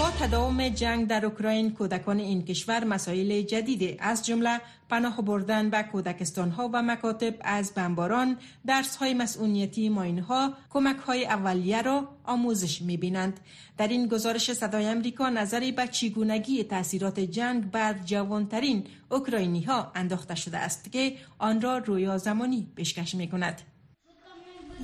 با 0.00 0.10
تداوم 0.10 0.68
جنگ 0.68 1.06
در 1.06 1.26
اوکراین 1.26 1.72
کودکان 1.72 2.18
این 2.18 2.44
کشور 2.44 2.84
مسائل 2.84 3.42
جدید 3.42 3.96
از 3.98 4.26
جمله 4.26 4.60
پناه 4.88 5.22
بردن 5.22 5.70
به 5.70 5.82
کودکستان 5.82 6.50
ها 6.50 6.70
و 6.72 6.82
مکاتب 6.82 7.34
از 7.40 7.74
بمباران 7.74 8.38
درس 8.66 8.96
های 8.96 9.14
مسئولیتی 9.14 9.88
ماین 9.88 10.18
ها 10.18 10.54
کمک 10.70 10.96
های 10.96 11.26
اولیه 11.26 11.82
را 11.82 12.08
آموزش 12.24 12.82
می 12.82 12.96
بینند. 12.96 13.40
در 13.78 13.88
این 13.88 14.06
گزارش 14.08 14.52
صدای 14.52 14.86
امریکا 14.86 15.28
نظری 15.28 15.72
به 15.72 15.88
چگونگی 15.88 16.64
تاثیرات 16.64 17.20
جنگ 17.20 17.70
بر 17.70 17.94
جوانترین 18.04 18.84
اوکراینی 19.10 19.62
ها 19.62 19.92
انداخته 19.94 20.34
شده 20.34 20.58
است 20.58 20.92
که 20.92 21.16
آن 21.38 21.60
را 21.60 21.78
رویا 21.78 22.18
زمانی 22.18 22.68
پیشکش 22.76 23.14
می 23.14 23.28
کند. 23.28 23.62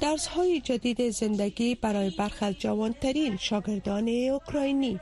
درس 0.00 0.26
های 0.26 0.60
جدید 0.60 1.10
زندگی 1.10 1.74
برای 1.74 2.10
برخ 2.10 2.38
از 2.40 2.54
جوانترین 2.54 3.36
شاگردان 3.36 4.08
اوکراینی 4.08 5.00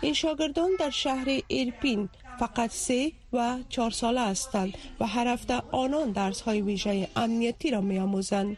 این 0.00 0.14
شاگردان 0.14 0.70
در 0.78 0.90
شهر 0.90 1.40
ایرپین 1.48 2.08
فقط 2.38 2.70
سه 2.70 3.12
و 3.32 3.58
چهار 3.68 3.90
ساله 3.90 4.20
هستند 4.20 4.74
و 5.00 5.06
هر 5.06 5.26
هفته 5.26 5.62
آنان 5.72 6.12
درس 6.12 6.40
های 6.40 6.60
ویژه 6.60 7.08
امنیتی 7.16 7.70
را 7.70 7.80
می 7.80 7.98
آموزند. 7.98 8.56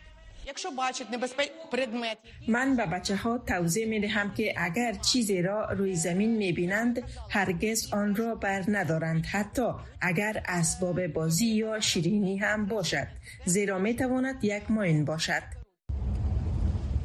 من 2.49 2.77
به 2.77 2.87
بچه 2.87 3.17
ها 3.17 3.39
توضیح 3.39 3.87
می 3.87 4.01
دهم 4.01 4.35
که 4.35 4.55
اگر 4.57 4.93
چیزی 4.93 5.43
را 5.43 5.73
روی 5.73 5.95
زمین 5.95 6.37
می 6.37 6.53
بینند 6.53 7.03
هرگز 7.31 7.93
آن 7.93 8.15
را 8.17 8.35
بر 8.35 8.65
ندارند. 8.69 9.27
حتی 9.27 9.69
اگر 10.01 10.43
اسباب 10.47 11.07
بازی 11.07 11.47
یا 11.47 11.81
شیرینی 11.81 12.37
هم 12.37 12.67
باشد. 12.67 13.07
زیرا 13.45 13.79
می 13.79 13.95
تواند 13.95 14.45
یک 14.45 14.71
ماین 14.71 15.05
باشد. 15.05 15.60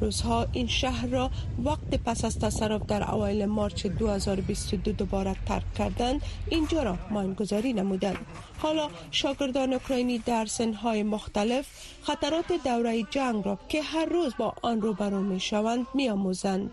روزها 0.00 0.46
این 0.52 0.66
شهر 0.66 1.06
را 1.06 1.30
وقت 1.64 1.94
پس 2.04 2.24
از 2.24 2.38
تصرف 2.38 2.82
در 2.86 3.10
اوایل 3.10 3.46
مارچ 3.46 3.86
2022 3.86 4.92
دوباره 4.92 5.36
ترک 5.46 5.74
کردند 5.74 6.22
اینجا 6.50 6.82
را 6.82 6.98
ماینگذاری 7.10 7.72
نمودند 7.72 8.26
حالا 8.58 8.88
شاگردان 9.10 9.72
اوکراینی 9.72 10.18
در 10.18 10.46
سنهای 10.46 11.02
مختلف 11.02 11.66
خطرات 12.02 12.52
دوره 12.64 13.02
جنگ 13.02 13.44
را 13.44 13.58
که 13.68 13.82
هر 13.82 14.04
روز 14.04 14.32
با 14.38 14.54
آن 14.62 14.80
روبرو 14.80 15.20
می 15.20 15.40
شوند 15.40 15.86
می 15.94 16.08
آموزند. 16.08 16.70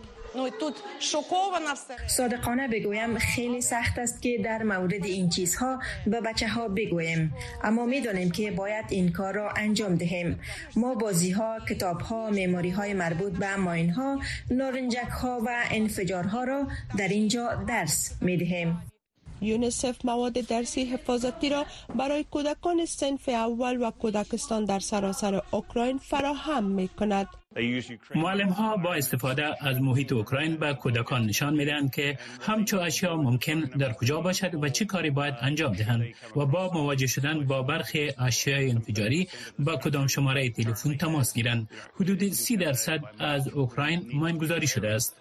صادقانه 2.07 2.67
بگویم 2.67 3.17
خیلی 3.17 3.61
سخت 3.61 3.99
است 3.99 4.21
که 4.21 4.37
در 4.43 4.63
مورد 4.63 5.05
این 5.05 5.29
چیزها 5.29 5.79
به 6.07 6.21
بچه 6.21 6.47
ها 6.47 6.67
بگویم 6.67 7.33
اما 7.63 7.85
می‌دانیم 7.85 8.31
که 8.31 8.51
باید 8.51 8.85
این 8.89 9.11
کار 9.11 9.33
را 9.33 9.49
انجام 9.49 9.95
دهیم. 9.95 10.39
ما 10.75 10.95
بازی 10.95 11.31
ها 11.31 11.59
کتاب 11.69 12.01
ها 12.01 12.29
میماری 12.29 12.69
های 12.69 12.93
مربوط 12.93 13.33
به 13.33 13.55
ماین 13.55 13.89
ها 13.89 14.19
نارنجک 14.51 15.09
ها 15.21 15.41
و 15.45 15.63
انفجارها 15.71 16.43
را 16.43 16.67
در 16.97 17.07
اینجا 17.07 17.63
درس 17.67 18.11
می 18.21 18.37
دهیم 18.37 18.81
یونسف 19.41 20.05
مواد 20.05 20.33
درسی 20.33 20.85
حفاظتی 20.85 21.49
را 21.49 21.65
برای 21.95 22.23
کودکان 22.23 22.85
سنف 22.85 23.29
اول 23.29 23.83
و 23.83 23.91
کودکستان 23.91 24.65
در 24.65 24.79
سراسر 24.79 25.41
اوکراین 25.51 25.97
فراهم 25.97 26.63
می 26.63 26.87
کند. 26.87 27.27
معلم 28.15 28.49
ها 28.49 28.77
با 28.77 28.93
استفاده 28.93 29.65
از 29.67 29.81
محیط 29.81 30.11
اوکراین 30.11 30.55
به 30.55 30.73
کودکان 30.73 31.25
نشان 31.25 31.53
می‌دهند 31.53 31.95
که 31.95 32.17
همچو 32.41 32.79
اشیا 32.79 33.15
ممکن 33.15 33.59
در 33.59 33.93
کجا 33.93 34.21
باشد 34.21 34.63
و 34.63 34.69
چه 34.69 34.85
کاری 34.85 35.09
باید 35.09 35.35
انجام 35.41 35.73
دهند 35.73 36.05
و 36.35 36.45
با 36.45 36.71
مواجه 36.73 37.07
شدن 37.07 37.45
با 37.45 37.61
برخی 37.61 38.11
اشیاء 38.19 38.69
انفجاری 38.69 39.27
با 39.59 39.75
کدام 39.75 40.07
شماره 40.07 40.49
تلفن 40.49 40.97
تماس 40.97 41.33
گیرند. 41.33 41.69
حدود 41.95 42.31
سی 42.31 42.57
درصد 42.57 42.99
از 43.19 43.47
اوکراین 43.47 44.09
ماینگذاری 44.13 44.67
شده 44.67 44.89
است. 44.89 45.15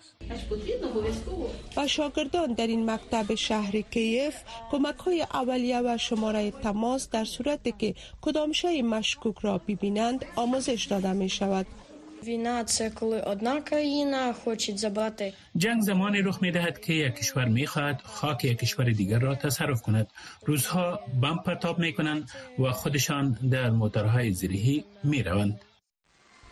و 1.77 1.89
شاگردان 1.89 2.53
در 2.53 2.67
این 2.67 2.91
مکتب 2.91 3.35
شهر 3.35 3.81
کیف 3.81 4.35
کمک 4.71 4.97
های 4.97 5.23
اولیه 5.23 5.81
و 5.81 5.99
شماره 5.99 6.51
تماس 6.51 7.11
در 7.11 7.25
صورت 7.25 7.79
که 7.79 7.95
کدام 8.21 8.53
شای 8.53 8.83
مشکوک 8.83 9.39
را 9.39 9.59
ببینند 9.59 10.25
آموزش 10.37 10.87
داده 10.91 11.12
می 11.12 11.29
شود 11.29 11.67
وینا 12.24 12.63
це 12.63 12.89
коли 12.89 13.22
одна 13.22 13.62
країна 13.62 14.34
хоче 14.34 14.77
забрати 14.77 15.34
جنگ 15.56 15.82
زمانی 15.82 16.22
رخ 16.22 16.42
می 16.42 16.51
دهد 16.51 16.80
که 16.80 16.94
یک 16.94 17.16
کشور 17.16 17.46
می 17.46 17.68
خواهد 17.68 18.01
خاک 18.04 18.46
یک 18.46 18.60
کشور 18.60 18.86
دیگر 18.86 19.20
را 19.20 19.36
تصرف 19.36 19.82
کند 19.82 20.08
روزها 20.46 21.00
بم 21.22 21.38
پرتاب 21.46 21.80
می 21.80 21.94
کنند 21.94 22.30
و 22.60 22.72
خودشان 22.72 23.38
در 23.51 23.70
موتورهای 23.70 24.32
زیرهی 24.32 24.86
می 25.04 25.24
روند 25.24 25.62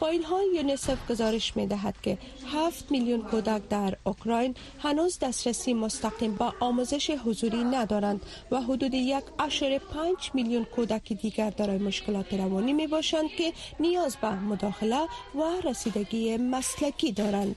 با 0.01 0.09
این 0.09 0.25
حال 0.25 0.43
یونیسف 0.55 1.11
گزارش 1.11 1.57
می 1.57 1.67
دهد 1.67 1.95
که 2.03 2.19
7 2.53 2.91
میلیون 2.91 3.23
کودک 3.23 3.69
در 3.69 3.97
اوکراین 4.05 4.55
هنوز 4.79 5.19
دسترسی 5.19 5.75
مستقیم 5.75 6.35
با 6.35 6.55
آموزش 6.61 7.11
حضوری 7.11 7.65
ندارند 7.65 8.23
و 8.51 8.61
حدود 8.61 8.95
یک 8.95 9.25
اشاره 9.39 9.79
5 9.79 10.31
میلیون 10.35 10.65
کودک 10.65 11.13
دیگر 11.13 11.51
دارای 11.51 11.79
مشکلات 11.79 12.35
روانی 12.35 12.73
می 12.73 12.87
باشند 12.87 13.29
که 13.39 13.53
نیاز 13.81 14.17
به 14.17 14.31
مداخله 14.31 15.03
و 15.35 15.69
رسیدگی 15.69 16.37
مسلکی 16.37 17.13
دارند. 17.13 17.57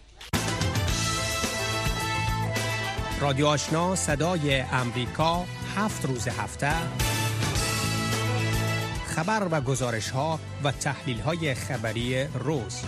رادیو 3.22 3.48
آشنا 3.48 3.96
صدای 3.96 4.60
امریکا 4.60 5.46
هفت 5.76 6.06
روز 6.06 6.28
هفته 6.28 7.13
خبر 9.16 9.48
و 9.52 9.62
گزارش 9.62 10.10
ها 10.10 10.40
و 10.64 10.72
تحلیل 10.72 11.20
های 11.20 11.54
خبری 11.54 12.24
روز. 12.24 12.82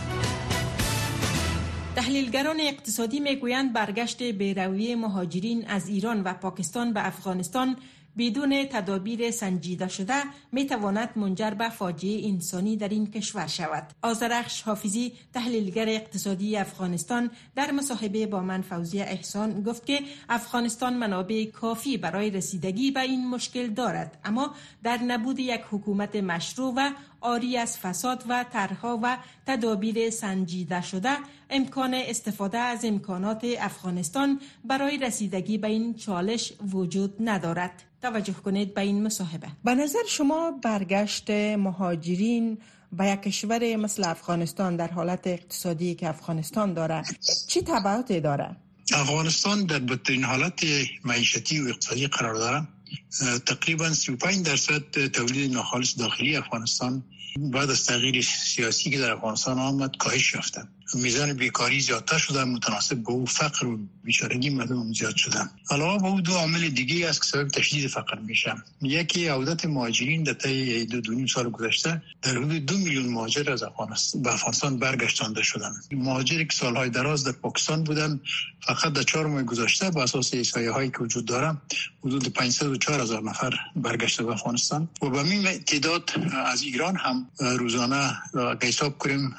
تحلیلگران 1.95 2.59
اقتصادی 2.59 3.19
می‌گویند 3.19 3.73
برگشت 3.73 4.23
بیروی 4.23 4.95
مهاجرین 4.95 5.67
از 5.67 5.88
ایران 5.88 6.23
و 6.23 6.33
پاکستان 6.33 6.93
به 6.93 7.07
افغانستان 7.07 7.75
بدون 8.17 8.65
تدابیر 8.65 9.32
سنجیده 9.32 9.88
شده 9.88 10.23
می 10.51 10.65
تواند 10.65 11.10
منجر 11.15 11.49
به 11.49 11.69
فاجعه 11.69 12.28
انسانی 12.28 12.78
در 12.78 12.89
این 12.89 13.12
کشور 13.12 13.47
شود. 13.47 13.93
آزرخش 14.01 14.62
حافظی 14.62 15.13
تحلیلگر 15.34 15.89
اقتصادی 15.89 16.58
افغانستان 16.58 17.32
در 17.56 17.71
مصاحبه 17.71 18.25
با 18.25 18.41
من 18.41 18.62
فوزی 18.62 19.01
احسان 19.01 19.63
گفت 19.63 19.86
که 19.86 19.99
افغانستان 20.30 20.93
منابع 20.93 21.45
کافی 21.45 21.97
برای 21.97 22.30
رسیدگی 22.30 22.91
به 22.91 22.99
این 22.99 23.28
مشکل 23.28 23.67
دارد 23.67 24.17
اما 24.25 24.51
در 24.84 24.97
نبود 24.97 25.39
یک 25.39 25.62
حکومت 25.71 26.15
مشروع 26.15 26.73
و 26.78 26.91
آری 27.21 27.58
از 27.58 27.78
فساد 27.78 28.23
و 28.30 28.45
طرحها 28.54 28.99
و 29.04 29.17
تدابیر 29.45 30.10
سنجیده 30.10 30.82
شده 30.82 31.17
امکان 31.49 31.93
استفاده 31.93 32.58
از 32.58 32.86
امکانات 32.86 33.45
افغانستان 33.60 34.39
برای 34.63 34.97
رسیدگی 34.97 35.58
به 35.58 35.67
این 35.67 35.93
چالش 35.93 36.54
وجود 36.73 37.15
ندارد 37.19 37.84
توجه 38.09 38.33
کنید 38.33 38.73
به 38.73 38.81
این 38.81 39.03
مصاحبه. 39.03 39.47
به 39.63 39.75
نظر 39.75 40.05
شما 40.07 40.51
برگشت 40.63 41.29
مهاجرین 41.67 42.57
به 42.91 43.07
یک 43.07 43.21
کشور 43.21 43.75
مثل 43.75 44.03
افغانستان 44.03 44.75
در 44.75 44.87
حالت 44.87 45.27
اقتصادی 45.27 45.95
که 45.95 46.09
افغانستان 46.09 46.73
داره 46.73 47.03
چی 47.47 47.61
تبعاتی 47.61 48.19
داره؟ 48.19 48.55
افغانستان 48.93 49.65
در 49.65 49.79
بدترین 49.79 50.23
حالت 50.23 50.65
معیشتی 51.03 51.59
و 51.61 51.67
اقتصادی 51.67 52.07
قرار 52.07 52.35
داره. 52.35 52.67
تقریبا 53.45 53.89
35 53.89 54.45
درصد 54.45 55.07
تولید 55.07 55.53
ناخالص 55.53 55.99
داخلی 55.99 56.35
افغانستان 56.35 57.03
بعد 57.37 57.69
از 57.69 57.85
تغییر 57.85 58.21
سیاسی 58.21 58.89
که 58.89 58.99
در 58.99 59.11
افغانستان 59.11 59.59
آمد 59.59 59.97
کاهش 59.97 60.33
یافته. 60.33 60.61
میزان 60.93 61.33
بیکاری 61.33 61.79
زیادتر 61.79 62.17
شده 62.17 62.43
متناسب 62.43 62.95
با 62.95 63.13
او 63.13 63.25
فقر 63.25 63.67
و 63.67 63.79
بیچارگی 64.03 64.49
مردم 64.49 64.93
زیاد 64.93 65.15
شده 65.15 65.39
علاوه 65.69 66.01
به 66.01 66.07
او 66.07 66.21
دو 66.21 66.33
عامل 66.33 66.69
دیگه 66.69 67.09
است 67.09 67.21
که 67.21 67.27
سبب 67.27 67.47
تشدید 67.47 67.87
فقر 67.87 68.19
میشه 68.19 68.55
یکی 68.81 69.27
عودت 69.27 69.65
مهاجرین 69.65 70.23
در 70.23 70.33
طی 70.33 70.85
دو, 70.85 71.01
دو 71.01 71.27
سال 71.27 71.49
گذشته 71.49 72.01
در 72.21 72.31
حدود 72.31 72.65
دو 72.65 72.77
میلیون 72.77 73.05
مهاجر 73.05 73.51
از 73.51 73.63
افغانستان 73.63 74.79
برگشتانده 74.79 75.43
شدن. 75.43 75.71
مهاجری 75.91 76.45
که 76.45 76.55
سالهای 76.55 76.89
دراز 76.89 77.23
در 77.23 77.31
پاکستان 77.31 77.83
بودن 77.83 78.19
فقط 78.61 78.93
در 78.93 79.03
چهار 79.03 79.27
ماه 79.27 79.43
گذشته 79.43 79.89
با 79.89 80.03
اساس 80.03 80.33
احصایه 80.33 80.71
هایی 80.71 80.89
که 80.89 80.97
وجود 80.99 81.25
داره 81.25 81.57
حدود 82.03 82.33
504 82.33 83.01
هزار 83.01 83.23
نفر 83.23 83.53
برگشته 83.75 84.23
به 84.23 84.31
افغانستان. 84.31 84.89
و 85.01 85.09
به 85.09 85.19
این 85.19 85.43
تعداد 85.59 86.11
از 86.45 86.61
ایران 86.61 86.95
هم 86.95 87.27
روزانه 87.39 88.17
حساب 88.61 88.97
کنیم 88.97 89.35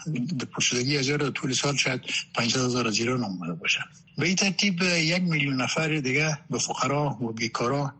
پرشدگی 0.52 0.98
از 0.98 1.08
طول 1.36 1.52
سال 1.52 1.76
شاید 1.76 2.00
500 2.34 2.60
هزار 2.60 2.88
از 2.88 2.98
ایران 2.98 3.24
آمده 3.24 3.52
باشه. 3.52 3.80
به 4.18 4.26
این 4.26 4.36
ترتیب 4.36 4.82
یک 4.82 5.22
میلیون 5.22 5.62
نفر 5.62 5.88
دیگه 5.88 6.38
به 6.50 6.58
فقرا 6.58 7.18
و 7.20 7.32
بیکارا 7.32 7.94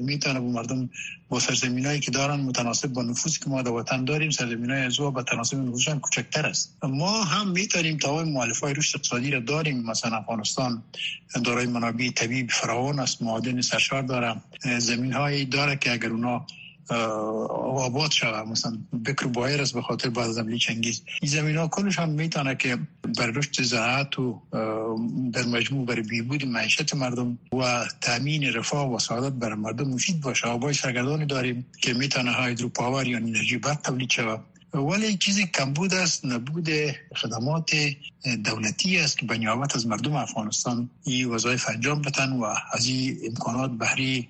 می‌تونه 0.00 0.40
به 0.40 0.46
مردم 0.46 0.90
با 1.28 1.40
سرزمین 1.40 1.86
هایی 1.86 2.00
که 2.00 2.10
دارن 2.10 2.40
متناسب 2.40 2.88
با 2.88 3.02
نفوسی 3.02 3.40
که 3.40 3.50
ما 3.50 3.62
در 3.62 3.70
وطن 3.70 4.04
داریم 4.04 4.30
سرزمین 4.30 4.70
های 4.70 4.82
از 4.82 5.00
با 5.00 5.22
تناسب 5.22 5.56
نفوسشان 5.58 6.00
کوچکتر 6.00 6.46
است. 6.46 6.76
ما 6.82 7.24
هم 7.24 7.48
می‌تونیم 7.48 7.96
تا 7.96 8.24
مؤلفه 8.24 8.66
های 8.66 8.74
رشد 8.74 8.96
اقتصادی 8.96 9.30
را 9.30 9.40
داریم. 9.40 9.82
مثلا 9.82 10.16
افغانستان 10.16 10.82
دارای 11.44 11.66
منابع 11.66 12.10
طبیعی 12.10 12.46
فراوان 12.48 13.00
است 13.00 13.22
معادن 13.22 13.60
سرشار 13.60 14.02
داره 14.02 14.36
زمین 14.78 15.12
هایی 15.12 15.44
داره 15.44 15.76
که 15.76 15.92
اگر 15.92 16.08
اونا 16.08 16.46
آباد 16.90 18.10
شود. 18.10 18.48
مثلا 18.48 18.78
بکر 19.04 19.26
بایر 19.26 19.62
است 19.62 19.74
به 19.74 19.82
خاطر 19.82 20.08
بعد 20.08 20.28
از 20.28 20.38
عملی 20.38 20.58
چنگیز 20.58 21.02
این 21.22 21.30
زمین 21.30 21.56
ها 21.56 21.68
کلش 21.68 21.98
هم 21.98 22.08
می‌تونه 22.08 22.54
که 22.54 22.78
بر 23.18 23.26
رشد 23.26 23.62
زراعت 23.62 24.18
و 24.18 24.42
در 25.32 25.44
مجموع 25.46 25.86
برای 25.86 26.02
بیبود 26.02 26.46
معیشت 26.46 26.94
مردم 26.94 27.38
و 27.52 27.86
تامین 28.00 28.52
رفاه 28.52 28.94
و 28.94 28.98
سعادت 28.98 29.32
برای 29.32 29.54
مردم 29.54 29.88
مفید 29.88 30.20
باشه. 30.20 30.46
آبای 30.46 30.74
سرگردانی 30.74 31.26
داریم 31.26 31.66
که 31.80 31.94
می‌تونه 31.94 32.30
هایدرو 32.30 32.68
پاور 32.68 33.06
یا 33.06 33.18
انرژی 33.18 33.58
برق 33.58 33.80
تولید 33.80 34.10
شود. 34.10 34.40
ولی 34.72 35.16
چیزی 35.16 35.46
کمبود 35.46 35.94
است 35.94 36.24
نبود 36.24 36.68
خدمات 37.16 37.70
دولتی 38.44 38.98
است 38.98 39.18
که 39.18 39.26
به 39.26 39.38
نیابت 39.38 39.76
از 39.76 39.86
مردم 39.86 40.16
افغانستان 40.16 40.90
این 41.04 41.28
وظایف 41.28 41.68
انجام 41.68 42.02
بدن 42.02 42.32
و 42.32 42.44
از 42.72 42.86
این 42.86 43.18
امکانات 43.26 43.70
بهری 43.70 44.28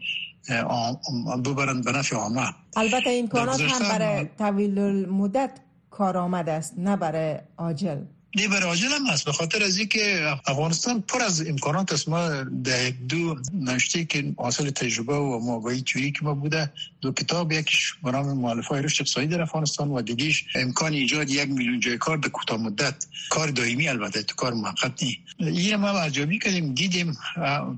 ببرند 1.45 1.85
به 1.85 1.93
نفع 1.93 2.17
عامه. 2.17 2.55
البته 2.77 3.11
امکانات 3.11 3.61
هم 3.61 3.89
برای 3.89 4.29
طویل 4.39 4.79
المدت 4.79 5.51
کارآمد 5.91 6.49
است 6.49 6.75
نه 6.79 6.97
برای 6.97 7.39
عاجل. 7.59 7.99
برای 8.37 8.63
عاجل 8.63 8.89
هم 8.89 9.07
هست 9.07 9.25
به 9.25 9.33
خاطر 9.33 9.63
از 9.63 9.79
اینکه 9.79 10.27
افغانستان 10.47 11.01
پر 11.01 11.23
از 11.23 11.47
امکانات 11.47 11.93
است. 11.93 12.09
ما 12.09 12.29
ده 12.65 12.91
دو 13.09 13.37
نشته 13.55 14.05
که 14.05 14.35
حاصل 14.37 14.71
تجربه 14.71 15.15
و 15.15 15.39
موقعی 15.39 15.83
توری 15.83 16.13
که 16.13 16.19
ما 16.23 16.35
بوده. 16.35 16.73
دو 17.01 17.13
کتاب 17.13 17.53
یکیش 17.53 17.95
به 18.03 18.11
نام 18.11 18.33
مؤلفه 18.33 18.69
های 18.69 18.83
رشد 18.83 19.03
اقتصادی 19.03 19.27
در 19.27 19.43
افغانستان 19.43 19.89
و 19.89 20.03
دیگیش 20.03 20.45
امکان 20.55 20.93
ایجاد 20.93 21.31
یک 21.31 21.51
میلیون 21.51 21.81
جای 21.81 21.99
کار 21.99 22.17
در 22.17 22.29
کوتاه 22.29 22.61
مدت. 22.61 23.07
کار 23.31 23.49
دائمی 23.49 23.89
البته 23.89 24.23
تو 24.23 24.35
کار 24.35 24.55
موقت 24.55 25.03
نی 25.03 25.19
این 25.41 25.77
ما 25.77 25.89
ارزیابی 25.89 26.39
کردیم 26.39 26.75
دیدیم 26.75 27.17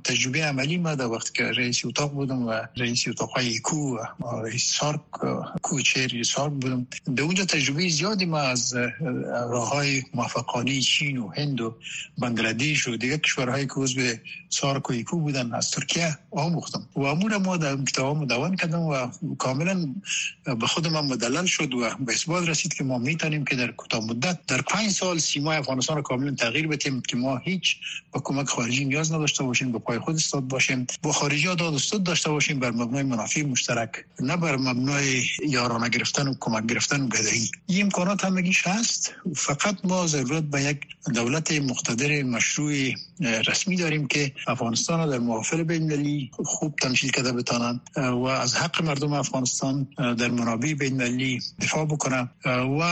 تجربه 0.05 0.45
عملی 0.45 0.79
ما 0.79 0.95
در 0.95 1.07
وقت 1.07 1.35
که 1.35 1.45
رئیس 1.45 1.85
اتاق 1.85 2.13
بودم 2.13 2.47
و 2.47 2.61
رئیس 2.77 3.09
اتاق 3.09 3.31
های 3.31 3.59
کو 3.59 3.99
رئیس 4.45 4.73
سارک 4.79 5.01
کوچری 5.63 6.25
سارک 6.25 6.53
بودم. 6.53 6.87
در 7.17 7.23
اونجا 7.23 7.45
تجربه 7.45 7.89
زیادی 7.89 8.25
ما 8.25 8.39
از 8.39 8.75
راه 9.51 9.69
های 9.69 10.03
موفقانه 10.51 10.81
چین 10.81 11.19
و 11.19 11.29
هند 11.29 11.61
و 11.61 11.77
بنگلادش 12.19 12.89
و 12.89 12.97
دیگه 12.97 13.19
کشورهایی 13.19 13.67
که 13.67 13.75
عضو 13.77 14.01
سارک 14.49 14.91
و 14.91 14.93
ایکو 14.93 15.17
بودن 15.17 15.55
از 15.55 15.71
ترکیه. 15.71 16.19
آموختم 16.31 16.87
و 16.97 17.01
امور 17.01 17.39
ما 17.39 17.57
در 17.57 17.77
کتاب 17.77 18.17
مدون 18.17 18.57
کردم 18.57 18.81
و 18.81 19.09
کاملا 19.39 19.95
به 20.45 20.67
خود 20.67 20.87
من 20.87 21.07
مدلل 21.07 21.45
شد 21.47 21.75
و 21.75 21.91
به 22.01 22.13
اثبات 22.13 22.49
رسید 22.49 22.75
که 22.75 22.85
ما 22.85 22.99
می‌تونیم 22.99 23.45
که 23.45 23.57
در 23.57 23.71
کوتاه 23.73 24.05
مدت 24.05 24.47
در 24.47 24.63
پنج 24.63 24.91
سال 24.91 25.19
سیمای 25.19 25.57
افغانستان 25.57 25.97
رو 25.97 26.03
کاملا 26.03 26.35
تغییر 26.35 26.67
بدیم 26.67 27.01
که 27.01 27.17
ما 27.17 27.37
هیچ 27.37 27.77
با 28.13 28.21
کمک 28.21 28.49
خارجی 28.49 28.85
نیاز 28.85 29.13
نداشته 29.13 29.45
باشیم 29.45 29.73
با 29.73 29.79
پای 29.79 29.99
خود 29.99 30.15
استاد 30.15 30.43
باشیم 30.43 30.87
با 31.03 31.13
خارجی 31.13 31.47
ها 31.47 31.55
داد 31.55 31.75
استاد 31.75 32.03
داشته 32.03 32.31
باشیم 32.31 32.59
بر 32.59 32.71
مبنای 32.71 33.03
منافع 33.03 33.43
مشترک 33.43 34.05
نه 34.21 34.37
بر 34.37 34.57
مبنای 34.57 35.23
یارانه 35.49 35.89
گرفتن 35.89 36.29
و 36.29 36.35
کمک 36.41 36.67
گرفتن 36.67 37.03
و 37.03 37.09
گدایی. 37.09 37.51
این 37.67 37.83
امکانات 37.83 38.25
همگیش 38.25 38.67
هست. 38.67 39.15
فقط 39.37 39.77
ما 39.85 40.07
ضرورت 40.07 40.43
به 40.43 40.63
یک 40.63 40.81
دولت 41.15 41.53
مقتدر 41.53 42.23
مشروع 42.23 42.73
رسمی 43.21 43.77
داریم 43.77 44.07
که 44.07 44.33
افغانستان 44.47 45.11
در 45.11 45.19
محافل 45.19 45.63
بین 45.63 45.87
خوب 46.45 46.75
تمثیل 46.83 47.11
کرده 47.11 47.33
بتانند 47.33 47.81
و 47.97 48.25
از 48.25 48.55
حق 48.55 48.83
مردم 48.83 49.13
افغانستان 49.13 49.87
در 49.97 50.31
منابع 50.31 50.75
بین 50.75 51.01
المللی 51.01 51.41
دفاع 51.61 51.85
بکنه 51.85 52.29
و 52.47 52.83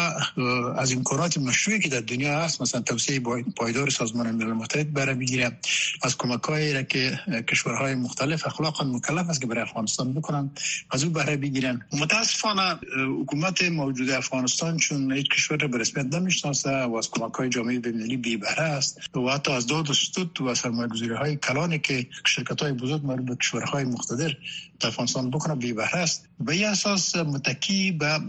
از 0.78 0.92
امکانات 0.92 1.38
مشروعی 1.38 1.80
که 1.80 1.88
در 1.88 2.00
دنیا 2.00 2.38
هست 2.38 2.62
مثلا 2.62 2.80
توسعه 2.80 3.20
پایدار 3.56 3.90
سازمان 3.90 4.30
ملل 4.30 4.52
متحد 4.52 4.92
برای 4.92 5.14
بگیره 5.14 5.58
از 6.02 6.18
کمکایی 6.18 6.72
را 6.72 6.82
که 6.82 7.18
کشورهای 7.48 7.94
مختلف 7.94 8.46
اخلاقا 8.46 8.84
مکلف 8.84 9.28
است 9.28 9.40
که 9.40 9.46
برای 9.46 9.62
افغانستان 9.62 10.12
بکنن 10.12 10.50
از 10.90 11.04
او 11.04 11.10
بهره 11.10 11.36
بگیرن 11.36 11.80
متاسفانه 11.92 12.78
حکومت 13.20 13.62
موجود 13.62 14.10
افغانستان 14.10 14.76
چون 14.76 15.12
هیچ 15.12 15.28
کشور 15.28 15.56
را 15.56 15.68
به 15.68 15.78
رسمیت 15.78 16.14
نمی‌شناسه 16.14 16.70
و 16.70 16.94
از 16.94 17.10
کمکهای 17.10 17.48
جامعه 17.48 17.78
بین‌المللی 17.78 18.16
بی 18.16 18.36
بهره 18.36 18.62
است. 18.62 19.16
و 19.16 19.20
حتی 19.20 19.52
از 19.52 19.66
داد 19.66 19.90
و 19.90 19.94
ستود 19.94 20.40
و 20.40 20.54
سرمایه‌گذاری 20.54 21.14
های 21.14 21.36
کلانی 21.36 21.78
که 21.78 22.06
شرکت 22.26 22.62
های 22.62 22.72
بزرگ 22.72 23.04
مربوط 23.18 23.28
به 23.28 23.36
کشورهای 23.36 23.84
مقتدر 23.84 24.36
در 24.80 24.88
افغانستان 24.88 25.30
بکنه 25.30 25.54
بی 25.54 25.72
بهره 25.72 25.96
است. 25.96 26.28
به 26.40 26.52
این 26.52 26.66
اساس 26.66 27.16
متکی 27.16 27.92
به 27.92 28.20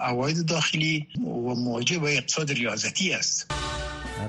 عواید 0.00 0.46
داخلی 0.46 1.06
و 1.24 1.54
مواجه 1.54 1.98
با 1.98 2.08
اقتصاد 2.08 2.52
ریاضتی 2.52 3.12
است. 3.12 3.50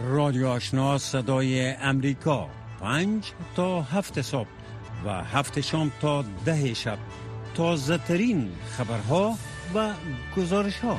رادیو 0.02 0.48
آشنا 0.48 0.98
صدای 0.98 1.70
امریکا. 1.70 2.50
پنج 2.82 3.24
تا 3.56 3.82
هفت 3.82 4.22
صبح 4.22 4.48
و 5.06 5.24
هفت 5.24 5.62
شام 5.62 5.92
تا 6.02 6.26
ده 6.46 6.74
شب. 6.74 6.98
تازه 7.56 7.98
ترین 7.98 8.50
خبرها 8.78 9.38
و 9.76 9.94
گزارش 10.38 10.78
ها 10.78 10.98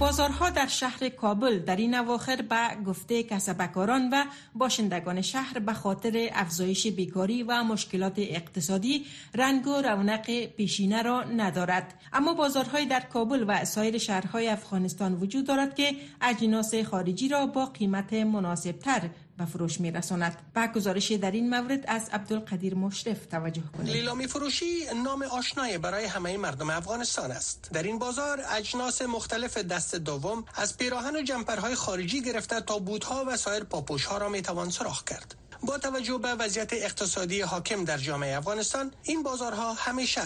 بازارها 0.00 0.50
در 0.50 0.66
شهر 0.66 1.08
کابل 1.08 1.58
در 1.58 1.76
این 1.76 1.94
اواخر 1.94 2.36
به 2.36 2.56
گفته 2.86 3.22
کسبکاران 3.22 4.10
و 4.12 4.24
باشندگان 4.54 5.22
شهر 5.22 5.58
به 5.58 5.72
خاطر 5.72 6.28
افزایش 6.32 6.86
بیکاری 6.86 7.42
و 7.42 7.62
مشکلات 7.64 8.14
اقتصادی 8.16 9.04
رنگ 9.34 9.66
و 9.66 9.82
رونق 9.82 10.46
پیشینه 10.46 11.02
را 11.02 11.24
ندارد. 11.24 11.94
اما 12.12 12.34
بازارهای 12.34 12.86
در 12.86 13.00
کابل 13.00 13.44
و 13.48 13.64
سایر 13.64 13.98
شهرهای 13.98 14.48
افغانستان 14.48 15.14
وجود 15.14 15.46
دارد 15.46 15.74
که 15.74 15.94
اجناس 16.20 16.74
خارجی 16.74 17.28
را 17.28 17.46
با 17.46 17.66
قیمت 17.66 18.12
مناسبتر 18.12 19.10
به 19.40 19.46
فروش 19.46 19.80
می 19.80 19.90
رساند. 19.90 20.36
با 20.54 20.66
گزارش 20.66 21.12
در 21.12 21.30
این 21.30 21.50
مورد 21.50 21.84
از 21.86 22.08
عبدالقدیر 22.12 22.74
مشرف 22.74 23.26
توجه 23.26 23.62
کنید. 23.78 23.92
لیلامی 23.92 24.26
فروشی 24.26 24.84
نام 25.04 25.22
آشنای 25.22 25.78
برای 25.78 26.04
همه 26.04 26.36
مردم 26.36 26.70
افغانستان 26.70 27.30
است. 27.30 27.70
در 27.72 27.82
این 27.82 27.98
بازار 27.98 28.40
اجناس 28.50 29.02
مختلف 29.02 29.56
دست 29.56 29.94
دوم 29.94 30.44
از 30.54 30.76
پیراهن 30.76 31.16
و 31.16 31.22
جمپرهای 31.22 31.74
خارجی 31.74 32.22
گرفته 32.22 32.60
تا 32.60 32.78
بوتها 32.78 33.24
و 33.28 33.36
سایر 33.36 33.64
پاپوشها 33.64 34.18
را 34.18 34.28
می 34.28 34.42
توان 34.42 34.70
سراغ 34.70 35.04
کرد. 35.04 35.34
با 35.62 35.78
توجه 35.78 36.18
به 36.18 36.34
وضعیت 36.34 36.72
اقتصادی 36.72 37.40
حاکم 37.40 37.84
در 37.84 37.98
جامعه 37.98 38.36
افغانستان 38.36 38.92
این 39.02 39.22
بازارها 39.22 39.72
همیشه 39.72 40.22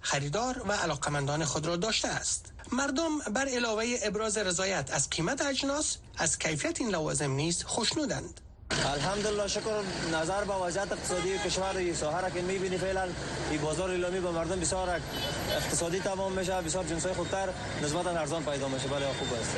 خریدار 0.00 0.62
و 0.68 0.72
علاقمندان 0.72 1.44
خود 1.44 1.66
را 1.66 1.76
داشته 1.76 2.08
است 2.08 2.52
مردم 2.72 3.18
بر 3.18 3.48
علاوه 3.48 3.96
ابراز 4.02 4.38
رضایت 4.38 4.90
از 4.92 5.10
قیمت 5.10 5.42
اجناس 5.42 5.96
از 6.18 6.38
کیفیت 6.38 6.80
این 6.80 6.90
لوازم 6.90 7.30
نیز 7.30 7.64
خوشنودند 7.64 8.40
الحمدلله 8.94 9.48
شکر. 9.48 9.82
نظر 10.12 10.44
به 10.44 10.54
وضعیت 10.54 10.92
اقتصادی 10.92 11.38
کشور 11.38 11.76
این 11.76 11.94
ساحه 11.94 12.30
که 12.30 12.40
می‌بینی 12.40 12.78
فعلا 12.78 13.08
این 13.50 13.60
بازار 13.60 13.90
ایلامی 13.90 14.20
به 14.20 14.30
مردم 14.30 14.60
بسیار 14.60 15.00
اقتصادی 15.56 16.00
تمام 16.00 16.32
میشه 16.32 16.62
بسیار 16.62 16.84
جنسای 16.84 17.12
خوبتر 17.14 17.48
نسبتا 17.82 18.10
ارزان 18.10 18.44
پیدا 18.44 18.68
میشه. 18.68 18.88
بله 18.88 19.06
خوب 19.18 19.28
است. 19.40 19.56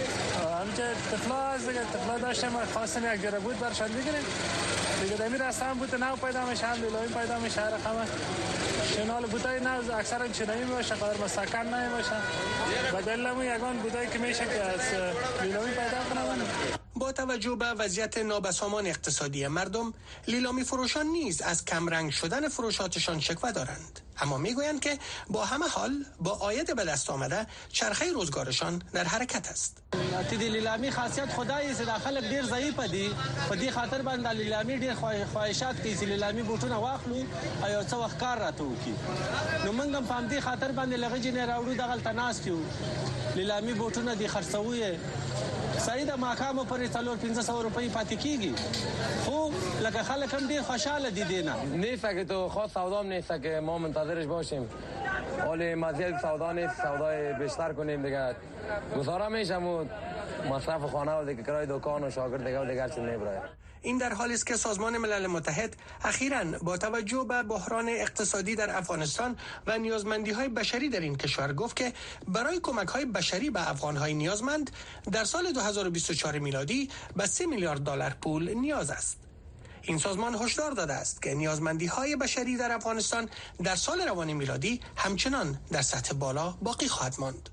همچه 0.61 0.95
تفلا 1.13 1.37
از 1.37 1.67
دیگه 1.67 1.81
تفلا 1.81 2.19
داشتیم 2.19 2.51
خواستم 2.73 3.15
یک 3.15 3.23
جره 3.23 3.39
بود 3.39 3.61
برشان 3.61 3.89
بگیریم. 3.89 4.25
دیگه 5.03 5.17
دمی 5.17 5.39
رستم 5.39 5.75
بود 5.75 5.95
نو 5.95 6.17
پیدا 6.17 6.45
میشه 6.47 6.67
هم 6.67 6.83
لیلامی 6.83 7.09
پیدا 7.09 7.39
میشه 7.39 7.67
رقم 7.67 8.07
شنال 8.97 9.27
بودای 9.27 9.61
نو 9.61 9.95
اکثرا 9.95 10.29
چینایی 10.29 10.65
میشه 10.65 10.95
قدر 10.95 11.25
مسکن 11.25 11.59
نمیشه 11.59 12.17
و 12.93 13.03
دلمو 13.03 13.45
یگان 13.45 13.77
بودایی 13.77 14.09
که 14.09 14.19
میشه 14.19 14.45
که 14.45 14.63
از 14.63 14.81
لیلامی 15.43 15.71
پیدا 15.71 15.99
کنم 16.11 16.80
با 17.01 17.13
توجه 17.13 17.57
به 17.57 17.67
وضعیت 17.67 18.19
نابسامان 18.19 18.87
اقتصادی 18.87 19.47
مردم 19.47 19.95
لیلامی 20.29 20.65
فروشان 20.65 21.07
نیز 21.07 21.43
از 21.43 21.65
کمرنگ 21.65 22.11
شدن 22.11 22.49
فروشاتشان 22.49 23.21
شکوه 23.21 23.53
دارند. 23.53 24.01
اما 24.23 24.39
می‌گویند 24.39 24.81
که 24.81 24.99
با 25.31 25.45
همه 25.45 25.69
حال 25.69 26.05
با 26.21 26.31
آید 26.31 26.77
به 26.77 26.85
دست 26.85 27.11
آمده 27.11 27.47
چرخه 27.73 28.13
روزگارشان 28.13 28.83
در 28.93 29.05
حرکت 29.05 29.49
است. 29.49 29.83
تیدی 30.31 30.49
لیلامی 30.49 30.91
خاصیت 30.91 31.33
خدایی 31.33 31.71
است 31.71 31.83
داخل 31.83 32.21
ډیر 32.21 32.45
ضعیف 32.47 32.81
دی. 32.81 33.15
په 33.49 33.71
خاطر 33.71 34.03
باندې 34.03 34.27
لیلامی 34.27 34.77
ډیر 34.79 34.95
خواهشات 35.33 35.81
کوي 35.81 35.97
چې 35.97 36.03
لیلامی 36.03 36.43
بوټونه 36.43 36.73
واخلو 36.73 37.25
او 37.63 37.85
څو 37.91 37.95
وخت 37.95 38.19
کار 38.19 38.39
راته 38.39 38.65
وکړي. 38.65 38.95
نو 39.65 39.73
موږ 39.73 40.09
په 40.09 40.29
دې 40.31 40.41
خاطر 40.41 40.73
باندې 40.73 40.97
لغې 41.05 41.19
جنې 41.25 41.49
راوړو 41.51 41.79
دغه 41.79 41.97
تناس 41.97 42.41
لیلامی 43.37 43.75
بوټونه 43.75 44.15
دي 44.15 44.29
خرڅوي. 44.29 44.99
سړی 45.87 46.05
د 46.09 46.19
ماقام 46.23 46.59
پر 46.71 46.83
300 46.87 47.63
روپۍ 47.67 47.89
پاتې 47.97 48.17
کیږي. 48.25 48.53
خو 49.25 49.51
لکه 49.85 50.03
خلک 50.09 50.35
هم 50.35 50.49
ډیر 50.49 50.63
خوشاله 50.63 51.11
دي 51.19 51.25
دینه 51.25 51.55
نیست 51.85 52.07
که 52.19 52.25
تو 52.25 52.49
خاص 52.49 52.73
سودام 52.73 53.07
نیست 53.13 53.33
که 53.43 53.61
ما 53.61 53.79
منتظرش 53.79 54.27
باشیم. 54.27 54.69
حال 55.47 55.75
مزید 55.75 56.19
سودا 56.19 56.53
نیست 56.53 56.83
سودای 56.83 57.33
بیشتر 57.33 57.73
کنیم 57.73 58.03
دیگه. 58.03 58.35
گزاره 58.99 59.29
میشم 59.29 59.67
و 59.67 59.85
مصرف 60.51 60.83
خانه 60.93 61.13
و 61.13 61.25
دیگه 61.25 61.43
کرای 61.43 61.67
دکان 61.71 62.05
و 62.05 62.11
شاگرد 62.11 62.45
دیگه 62.47 62.61
و 62.61 62.65
دیگه 62.65 63.01
نمیبره 63.01 63.43
این 63.83 63.99
در 63.99 64.13
حالی 64.13 64.35
است 64.35 64.47
که 64.47 64.57
سازمان 64.57 64.99
ملل 64.99 65.27
متحد 65.27 65.77
اخیرا 66.05 66.45
با 66.45 66.77
توجه 66.77 67.25
به 67.29 67.43
بحران 67.43 67.89
اقتصادی 67.89 68.55
در 68.57 68.77
افغانستان 68.77 69.37
و 69.67 69.79
نیازمندی 69.79 70.31
های 70.31 70.49
بشری 70.49 70.89
در 70.89 71.01
این 71.01 71.17
کشور 71.17 71.53
گفت 71.53 71.77
که 71.77 71.93
برای 72.29 72.61
کمک 72.63 72.89
های 72.89 73.05
بشری 73.05 73.51
به 73.51 73.71
افغان 73.71 73.97
های 73.97 74.15
نیازمند 74.15 74.71
در 75.13 75.25
سال 75.25 75.53
2024 75.53 76.39
میلادی 76.39 76.91
به 77.17 77.27
3 77.27 77.47
میلیارد 77.47 77.81
دلار 77.81 78.17
پول 78.23 78.55
نیاز 78.55 78.91
است. 78.91 79.19
این 79.83 79.99
سازمان 79.99 80.35
هشدار 80.35 80.71
داده 80.71 80.93
است 80.93 81.23
که 81.23 81.35
نیازمندی 81.35 81.87
های 81.87 82.17
بشری 82.17 82.57
در 82.57 82.73
افغانستان 82.73 83.29
در 83.65 83.77
سال 83.77 84.01
روان 84.01 84.33
میلادی 84.33 84.81
همچنان 84.97 85.59
در 85.73 85.83
سطح 85.83 86.15
بالا 86.15 86.51
باقی 86.63 86.89
خواهد 86.89 87.15
ماند. 87.19 87.49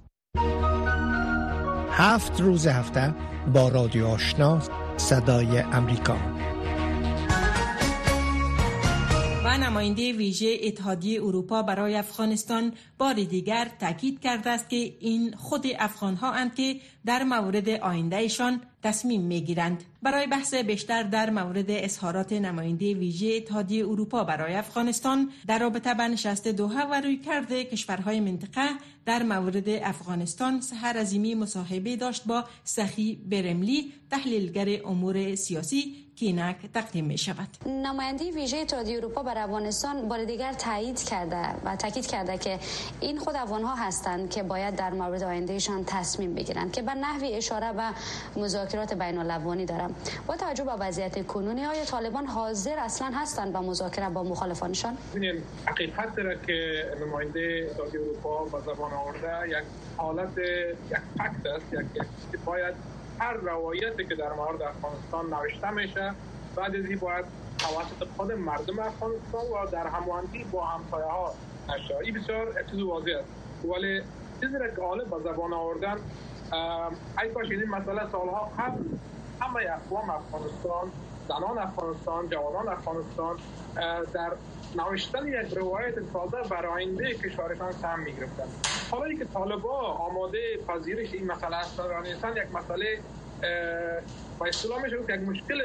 هفت 2.00 2.42
روز 2.42 2.68
هفته 2.68 3.14
با 3.54 3.70
رادیو 3.70 4.08
آشنا 4.08 4.60
صدای 4.98 5.60
امریکا. 5.60 6.18
و 9.48 9.58
نماینده 9.58 10.14
ویژه 10.14 10.58
اتحادیه 10.64 11.24
اروپا 11.24 11.62
برای 11.62 11.96
افغانستان 11.96 12.74
بار 12.98 13.14
دیگر 13.14 13.72
تاکید 13.80 14.20
کرده 14.20 14.50
است 14.50 14.70
که 14.70 14.94
این 15.00 15.36
خود 15.36 15.68
افغان 15.80 16.16
ها 16.16 16.32
اند 16.32 16.56
که 16.56 16.76
در 17.06 17.24
مورد 17.24 17.70
آیندهشان 17.70 18.62
تصمیم 18.84 19.22
می 19.22 19.42
گیرند. 19.42 19.84
برای 20.04 20.28
بحث 20.28 20.54
بیشتر 20.54 21.04
در 21.04 21.30
مورد 21.30 21.66
اظهارات 21.70 22.34
نماینده 22.34 22.94
ویژه 22.94 23.34
اتحادیه 23.36 23.86
اروپا 23.86 24.24
برای 24.24 24.54
افغانستان 24.54 25.32
در 25.48 25.60
رابطه 25.60 25.94
به 25.94 26.08
نشست 26.08 26.48
دوحه 26.48 26.86
و 26.86 27.02
روی 27.02 27.18
کرده 27.18 27.64
کشورهای 27.64 28.20
منطقه 28.20 28.70
در 29.06 29.24
مورد 29.24 29.70
افغانستان 29.70 30.62
سهر 30.62 30.98
عظیمی 30.98 31.36
مصاحبه 31.36 31.96
داشت 31.96 32.26
با 32.26 32.44
سخی 32.64 33.16
برملی 33.16 33.94
تحلیلگر 34.12 34.86
امور 34.86 35.36
سیاسی 35.36 36.07
کینک 36.20 36.56
تقدیم 36.74 37.06
می 37.06 37.18
شود. 37.18 37.48
نماینده 37.66 38.32
ویژه 38.32 38.58
اتحادیه 38.58 38.98
اروپا 38.98 39.24
بر 39.24 39.38
افغانستان 39.38 40.08
بار 40.08 40.26
دیگر 40.26 40.54
تایید 40.54 41.04
کرده 41.04 41.42
و 41.66 41.76
تاکید 41.76 42.08
کرده 42.08 42.38
که 42.38 42.60
این 43.00 43.20
خود 43.20 43.36
افغان 43.36 43.64
ها 43.64 43.76
هستند 43.76 44.30
که 44.30 44.44
باید 44.44 44.76
در 44.76 44.90
مورد 44.90 45.24
آیندهشان 45.24 45.84
تصمیم 45.86 46.36
بگیرند 46.36 46.72
که 46.72 46.82
به 46.82 46.94
نحوی 46.94 47.34
اشاره 47.34 47.74
به 47.74 47.84
مذاکرات 48.40 48.94
بین 48.94 49.18
الافغانی 49.18 49.66
دارم. 49.66 49.96
با 50.28 50.36
توجه 50.36 50.64
به 50.64 50.72
وضعیت 50.72 51.28
کنونی 51.28 51.64
های 51.64 51.86
طالبان 51.86 52.26
حاضر 52.26 52.80
اصلا 52.80 53.12
هستند 53.16 53.54
با 53.54 53.62
مذاکره 53.62 54.10
با 54.10 54.24
مخالفانشان؟ 54.24 54.98
حقیقت 55.66 56.16
داره 56.16 56.40
که 56.48 56.84
نماینده 57.02 57.70
اتحادیه 57.72 58.02
اروپا 58.02 58.46
به 58.46 58.60
زبان 58.60 58.94
آورده 58.94 59.50
یک 59.50 59.64
حالت 59.98 60.38
یک 60.38 60.98
فکت 61.18 61.46
است 61.56 61.74
یک 61.74 62.40
باید 62.46 62.97
هر 63.20 63.34
روایتی 63.34 64.06
که 64.06 64.16
در 64.16 64.34
مورد 64.34 64.62
افغانستان 64.62 65.34
نوشته 65.34 65.72
میشه 65.72 66.14
بعد 66.56 66.76
از 66.76 66.86
این 66.86 67.00
باید 67.00 67.26
توسط 67.60 68.08
خود 68.18 68.32
مردم 68.32 68.80
افغانستان 68.80 69.42
و 69.42 69.72
در 69.72 69.88
هماهنگی 69.88 70.44
با 70.44 70.66
همسایه 70.66 71.06
ها 71.06 71.34
نشه 71.70 71.96
این 72.04 72.14
بسیار 72.14 72.64
چیز 72.72 72.82
واضح 72.82 73.12
است 73.20 73.66
ولی 73.66 74.02
چیزی 74.42 74.54
که 74.54 74.82
غالب 74.82 75.10
به 75.10 75.20
زبان 75.24 75.54
آوردن 75.54 75.98
ای 77.24 77.30
کاش 77.34 77.52
این 77.52 77.70
مسئله 77.70 78.12
سالها 78.12 78.52
قبل 78.58 78.82
همه 79.42 79.60
اقوام 79.72 80.10
افغانستان 80.10 80.92
زنان 81.28 81.58
افغانستان 81.58 82.30
جوانان 82.30 82.68
افغانستان 82.68 83.38
در 84.14 84.32
نوشتن 84.76 85.28
یک 85.28 85.54
روایت 85.58 85.96
تازه 86.14 86.50
بر 86.50 86.66
آینده 86.66 87.14
کشورشان 87.14 87.72
سهم 87.72 88.00
می‌گرفتن 88.00 88.77
حالا 88.92 89.14
که 89.14 89.26
طالبا 89.26 89.80
آماده 89.80 90.40
پذیرش 90.68 91.14
این 91.14 91.32
مسئله 91.32 91.56
هستن 91.56 92.38
یک 92.38 92.56
مسئله 92.56 93.00
و 94.40 94.44
اصطلاح 94.44 94.82
میشه 94.82 94.96
یک 94.96 95.30
مشکل 95.30 95.62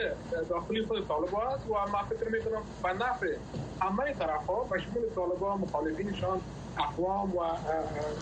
داخلی 0.49 0.87
خود 0.87 1.09
طالبا 1.09 1.43
است 1.43 1.67
و 1.67 1.73
ما 1.73 2.03
فکر 2.11 2.29
می‌کنم 2.29 2.63
به 2.83 2.93
نفع 2.93 3.37
همه 3.81 4.13
طرف 4.13 4.47
ها 4.47 4.65
به 4.65 4.81
شمول 4.81 5.03
طالبا 5.15 5.57
مخالفینشان 5.57 6.41
اقوام 6.79 7.37
و 7.37 7.41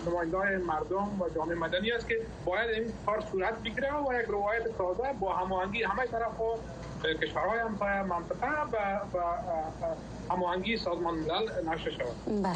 نماینده 0.07 0.57
مردم 0.57 1.21
و 1.21 1.29
جامعه 1.35 1.55
مدنی 1.55 1.91
است 1.91 2.07
که 2.07 2.21
باید 2.45 2.69
این 2.69 2.93
کار 3.05 3.23
صورت 3.31 3.53
بگیره 3.53 3.93
و 3.93 4.21
یک 4.21 4.25
روایت 4.25 4.77
تازه 4.77 5.13
با 5.19 5.33
هماهنگی 5.33 5.83
همه 5.83 6.05
طرف 6.05 6.37
ها 6.37 6.55
کشورهای 7.21 7.59
همسایه 7.59 8.03
منطقه 8.03 8.47
و 9.13 9.23
هماهنگی 10.33 10.77
سازمان 10.77 11.13
ملل 11.13 11.69
نشر 11.69 11.91
شود. 11.91 12.43
بله. 12.43 12.55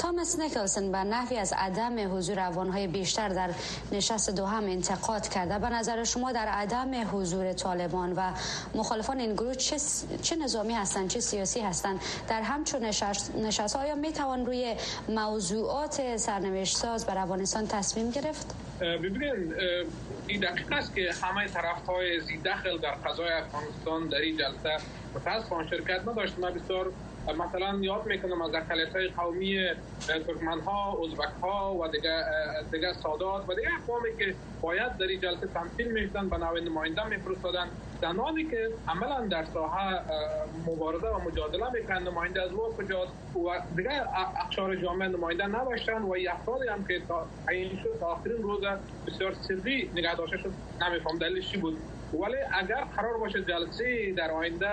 تامس 0.00 0.38
نیکلسن 0.38 0.92
به 0.92 0.98
نحوی 0.98 1.36
از 1.36 1.54
عدم 1.56 2.16
حضور 2.16 2.40
افغانهای 2.40 2.86
بیشتر 2.86 3.28
در 3.28 3.50
نشست 3.92 4.30
دو 4.30 4.46
هم 4.46 4.64
انتقاد 4.64 5.28
کرده. 5.28 5.58
به 5.58 5.68
نظر 5.68 6.04
شما 6.04 6.32
در 6.32 6.46
عدم 6.46 7.08
حضور 7.12 7.52
طالبان 7.52 8.12
و 8.12 8.32
مخالفان 8.74 9.20
این 9.20 9.32
گروه 9.34 9.54
چه, 9.54 9.76
چه 10.22 10.36
نظامی 10.36 10.72
هستند 10.72 11.08
چه 11.08 11.20
سیاسی 11.20 11.60
هستند؟ 11.60 12.00
در 12.28 12.42
همچون 12.42 12.84
نشست, 12.84 13.34
نشست 13.34 13.76
آیا 13.76 13.94
می 13.94 14.12
توان 14.12 14.46
روی 14.46 14.76
موضوعات 15.08 16.16
سرنوشت 16.16 16.76
ساز 16.76 17.06
بر 17.06 17.18
افغانستان 17.18 17.66
تصمیم 17.66 18.10
گرفت؟ 18.10 18.54
ببینید 18.80 19.54
این 20.26 20.40
دقیق 20.40 20.72
است 20.72 20.94
که 20.94 21.10
همه 21.22 21.48
طرف 21.48 21.86
های 21.86 22.20
داخل 22.44 22.78
در 22.78 22.94
قضای 22.94 23.32
افغانستان 23.32 24.08
در 24.08 24.18
این 24.18 24.36
جلسه 24.36 24.76
متاسفانه 25.14 25.70
شرکت 25.70 26.00
نداشت. 26.08 26.38
ما 26.38 26.50
بسیار 26.50 26.92
مثلا 27.28 27.78
یاد 27.80 28.06
می‌کنم 28.06 28.42
از 28.42 28.54
اقلیت 28.54 28.96
های 28.96 29.08
قومی 29.08 29.68
ترکمن 30.08 30.60
ها 30.60 30.98
ازبک 31.04 31.42
ها 31.42 31.74
و 31.74 31.88
دیگه 31.88 32.24
دیگه 32.72 32.92
سادات 32.92 33.48
و 33.48 33.54
دیگه 33.54 33.68
اقوامی 33.82 34.08
که 34.18 34.34
باید 34.60 34.96
در 34.96 35.06
این 35.06 35.20
جلسه 35.20 35.46
تمثیل 35.46 35.92
می‌شدن 35.92 36.28
به 36.28 36.38
نوع 36.38 36.60
نماینده 36.60 37.08
میفرستادن. 37.08 37.66
زنانی 38.00 38.44
که 38.44 38.68
عملا 38.88 39.26
در 39.26 39.44
ساحه 39.44 40.00
مبارزه 40.66 41.06
و 41.06 41.28
مجادله 41.28 41.70
می‌کنن 41.72 42.02
نماینده 42.02 42.42
از 42.42 42.52
و 42.52 42.74
کجاست؟ 42.78 43.12
و 43.36 43.76
دیگه 43.76 43.90
اقشار 44.44 44.76
جامعه 44.76 45.08
نماینده 45.08 45.46
نداشتن 45.46 46.02
و 46.02 46.14
افرادی 46.30 46.68
هم 46.68 46.84
که 46.84 47.00
تا 47.08 47.26
این 47.50 47.78
شد 47.82 48.00
تا 48.00 48.06
آخرین 48.06 48.42
روز 48.42 48.60
بسیار 49.06 49.34
سری 49.34 49.90
نگه 49.94 50.14
داشته 50.14 50.36
شد. 50.36 50.52
نمیفهم 50.82 51.18
دلیلش 51.18 51.50
چی 51.50 51.58
بود؟ 51.58 51.78
ولی 52.12 52.36
اگر 52.52 52.84
قرار 52.96 53.18
باشه 53.18 53.42
جلسه 53.42 54.12
در 54.12 54.30
آینده 54.30 54.68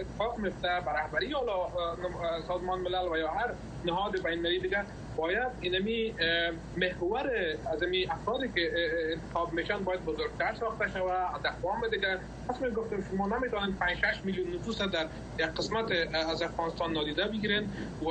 اتفاق 0.00 0.38
میفته 0.38 0.68
به 0.84 0.90
رهبری 0.90 1.32
حالا 1.32 1.68
سازمان 2.48 2.80
ملل 2.80 3.08
و 3.12 3.16
یا 3.16 3.30
هر 3.30 3.50
نهاد 3.84 4.12
بین 4.12 4.32
المللی 4.32 4.60
دیگه 4.60 4.84
باید 5.16 5.48
اینمی 5.60 6.14
محور 6.76 7.30
از 7.72 7.82
این 7.82 8.10
افرادی 8.10 8.48
که 8.54 8.72
انتخاب 9.12 9.52
میشن 9.52 9.78
باید 9.84 10.04
بزرگتر 10.04 10.54
ساخته 10.60 10.88
شود 10.88 11.10
از 11.10 11.46
اقوام 11.46 11.88
دیگه. 11.88 12.18
پس 12.48 12.60
می 12.60 12.70
گفتم 12.70 13.04
شما 13.10 13.26
نمی‌تونید 13.26 13.78
5 13.78 13.96
6 13.96 14.20
میلیون 14.24 14.54
نفوس 14.54 14.82
در 14.82 15.06
یک 15.38 15.46
قسمت 15.46 15.92
از 16.14 16.42
افغانستان 16.42 16.92
نادیده 16.92 17.24
بگیرین 17.24 17.70
و 18.02 18.08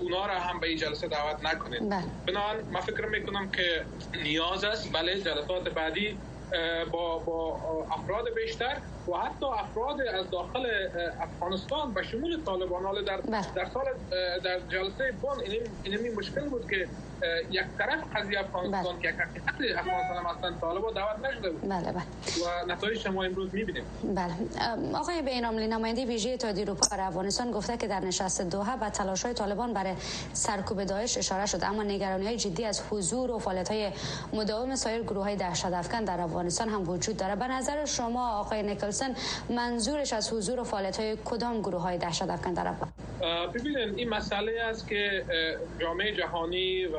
اونا 0.00 0.26
را 0.26 0.34
هم 0.34 0.60
به 0.60 0.66
این 0.68 0.76
جلسه 0.76 1.08
دعوت 1.08 1.44
نکنید 1.44 1.90
بله. 1.90 2.02
بنابراین 2.26 2.66
من 2.72 2.80
فکر 2.80 3.06
می‌کنم 3.06 3.50
که 3.50 3.84
نیاز 4.22 4.64
است. 4.64 4.92
بله 4.92 5.20
جلسات 5.20 5.68
بعدی 5.68 6.18
با 6.92 7.18
با 7.18 7.60
افراد 7.90 8.24
بیشتر 8.34 8.76
و 9.08 9.12
حتی 9.12 9.46
افراد 9.46 10.00
از 10.00 10.30
داخل 10.30 10.66
افغانستان 11.20 11.92
و 11.94 12.02
شمول 12.02 12.42
طالبان 12.46 13.04
در 13.04 13.20
بله. 13.20 13.54
در 13.54 13.66
سال 13.74 13.84
در 14.44 14.60
جلسه 14.68 15.12
بون 15.22 15.40
این 15.40 15.62
این 15.84 16.14
مشکل 16.14 16.48
بود 16.48 16.70
که 16.70 16.88
یک 17.50 17.64
طرف 17.78 18.16
قضیه 18.16 18.40
افغانستان 18.40 18.82
بله. 18.82 19.02
که 19.02 19.08
حقیقت 19.08 19.78
افغانستان 19.78 20.16
هم 20.16 20.26
اصلا 20.26 20.52
طالبان 20.60 20.94
دعوت 20.94 21.30
نشده 21.30 21.50
بود. 21.50 21.68
بله 21.68 21.92
بله. 21.92 22.02
و 22.44 22.72
نتایج 22.72 22.98
شما 22.98 23.24
امروز 23.24 23.54
می‌بینیم. 23.54 23.84
بله. 24.14 24.34
آقای 24.94 25.22
بیناملی 25.22 25.66
نماینده 25.66 26.04
ویژه 26.04 26.30
اتحادیه 26.30 26.64
اروپا 26.64 26.86
برای 26.90 27.06
افغانستان 27.06 27.50
گفته 27.50 27.76
که 27.76 27.88
در 27.88 28.00
نشست 28.00 28.42
دوحه 28.42 28.76
و 28.80 28.90
تلاش 28.90 29.24
های 29.24 29.34
طالبان 29.34 29.72
برای 29.72 29.94
سرکوب 30.32 30.84
داعش 30.84 31.18
اشاره 31.18 31.46
شده. 31.46 31.66
اما 31.66 31.82
نگرانی 31.82 32.26
های 32.26 32.36
جدی 32.36 32.64
از 32.64 32.82
حضور 32.90 33.30
و 33.30 33.38
فعالیت 33.38 33.70
های 33.70 33.92
مداوم 34.32 34.76
سایر 34.76 35.02
گروه 35.02 35.24
های 35.24 35.36
دهشت 35.36 35.64
افکن 35.64 36.04
در 36.04 36.20
افغانستان 36.20 36.68
هم 36.68 36.88
وجود 36.88 37.16
داره. 37.16 37.36
به 37.36 37.48
نظر 37.48 37.84
شما 37.84 38.38
آقای 38.38 38.62
نیکلسن 38.62 39.14
منظورش 39.50 40.12
از 40.12 40.32
حضور 40.32 40.60
و 40.60 40.64
فعالیت 40.64 41.00
های 41.00 41.16
کدام 41.24 41.60
گروه 41.60 41.82
های 41.82 41.98
دهشت 41.98 42.22
افکن 42.22 42.52
در 42.52 42.68
ببینید 43.54 43.98
این 43.98 44.08
مسئله 44.08 44.60
است 44.62 44.88
که 44.88 45.24
جامعه 45.80 46.14
جهانی 46.14 46.86
و 46.86 46.96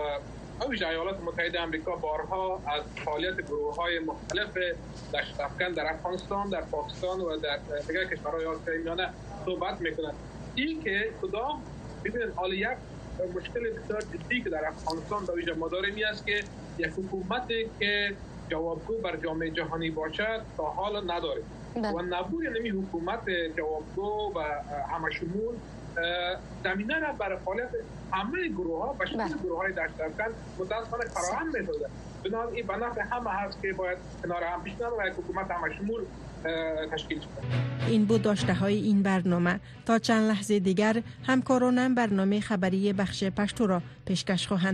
اوج 0.66 0.84
ایالات 0.84 1.22
متحده 1.22 1.60
آمریکا 1.60 1.96
بارها 1.96 2.62
از 2.68 3.04
فعالیت 3.06 3.42
گروه 3.42 3.76
های 3.76 4.00
مختلف 4.00 4.58
دشت 5.14 5.40
افکن 5.40 5.72
در 5.72 5.94
افغانستان 5.94 6.50
در 6.50 6.62
پاکستان 6.62 7.22
و 7.22 7.38
در 7.38 7.60
دیگر 7.88 8.06
کشورهای 8.06 8.46
آسیای 8.46 8.78
میانه 8.78 9.10
صحبت 9.46 9.82
می‌کنند 9.82 10.14
این 10.56 10.84
که 10.84 11.10
کدام 11.22 11.64
ببینید 12.06 12.34
حال 12.36 12.54
یک 12.54 12.68
مشکل 13.36 13.60
بسیار 13.70 14.02
جدی 14.02 14.42
که 14.42 14.50
در 14.50 14.66
افغانستان 14.68 15.26
در 15.26 15.34
ویژه 15.34 15.54
ما 15.54 15.68
داریم 15.68 15.96
است 16.12 16.26
که 16.26 16.44
یک 16.78 16.88
حکومتی 16.88 17.70
که 17.80 18.16
جوابگو 18.50 18.98
بر 18.98 19.16
جامعه 19.16 19.50
جهانی 19.50 19.90
باشد 19.90 20.42
تا 20.58 20.64
حال 20.64 21.12
نداریم 21.12 21.44
بله. 21.76 21.92
و 21.92 22.02
نبود 22.02 22.46
نمی 22.46 22.70
حکومت 22.70 23.30
جوابگو 23.58 24.34
و 24.36 24.40
همه 24.94 25.12
شمول 25.12 25.56
زمینه 26.64 27.00
را 27.00 27.14
برای 27.14 27.38
فعالیت 27.46 27.70
همه 28.12 28.48
گروه 28.48 28.82
ها 28.82 28.96
و 29.00 29.06
شکل 29.06 29.18
بله. 29.18 29.34
گروه 29.44 29.58
های 29.58 29.72
افکن 29.72 30.34
متاسفانه 30.60 31.06
فراهم 31.06 31.48
می‌سازه 31.48 31.90
بنابراین 32.26 32.56
این 32.56 32.68
به 32.96 33.04
همه 33.04 33.30
هست 33.30 33.62
که 33.62 33.74
باید 33.74 33.98
کنار 34.24 34.44
هم 34.44 34.64
پیش 34.64 34.74
و 34.74 35.08
یک 35.08 35.14
حکومت 35.14 35.52
همه 35.52 35.76
شمول 35.76 36.02
تشکیل 36.92 37.20
شده 37.20 37.60
این 37.88 38.06
بود 38.06 38.22
داشته 38.22 38.54
های 38.54 38.78
این 38.78 39.04
برنامه. 39.04 39.60
تا 39.86 40.00
چند 40.00 40.30
لحظه 40.30 40.60
دیگر 40.60 41.02
همکارانم 41.28 41.96
برنامه 41.96 42.40
خبری 42.40 42.94
بخش 42.94 43.24
پشتو 43.24 43.68
را 43.68 43.82
پیشکش 44.06 44.48
خواهند 44.48 44.68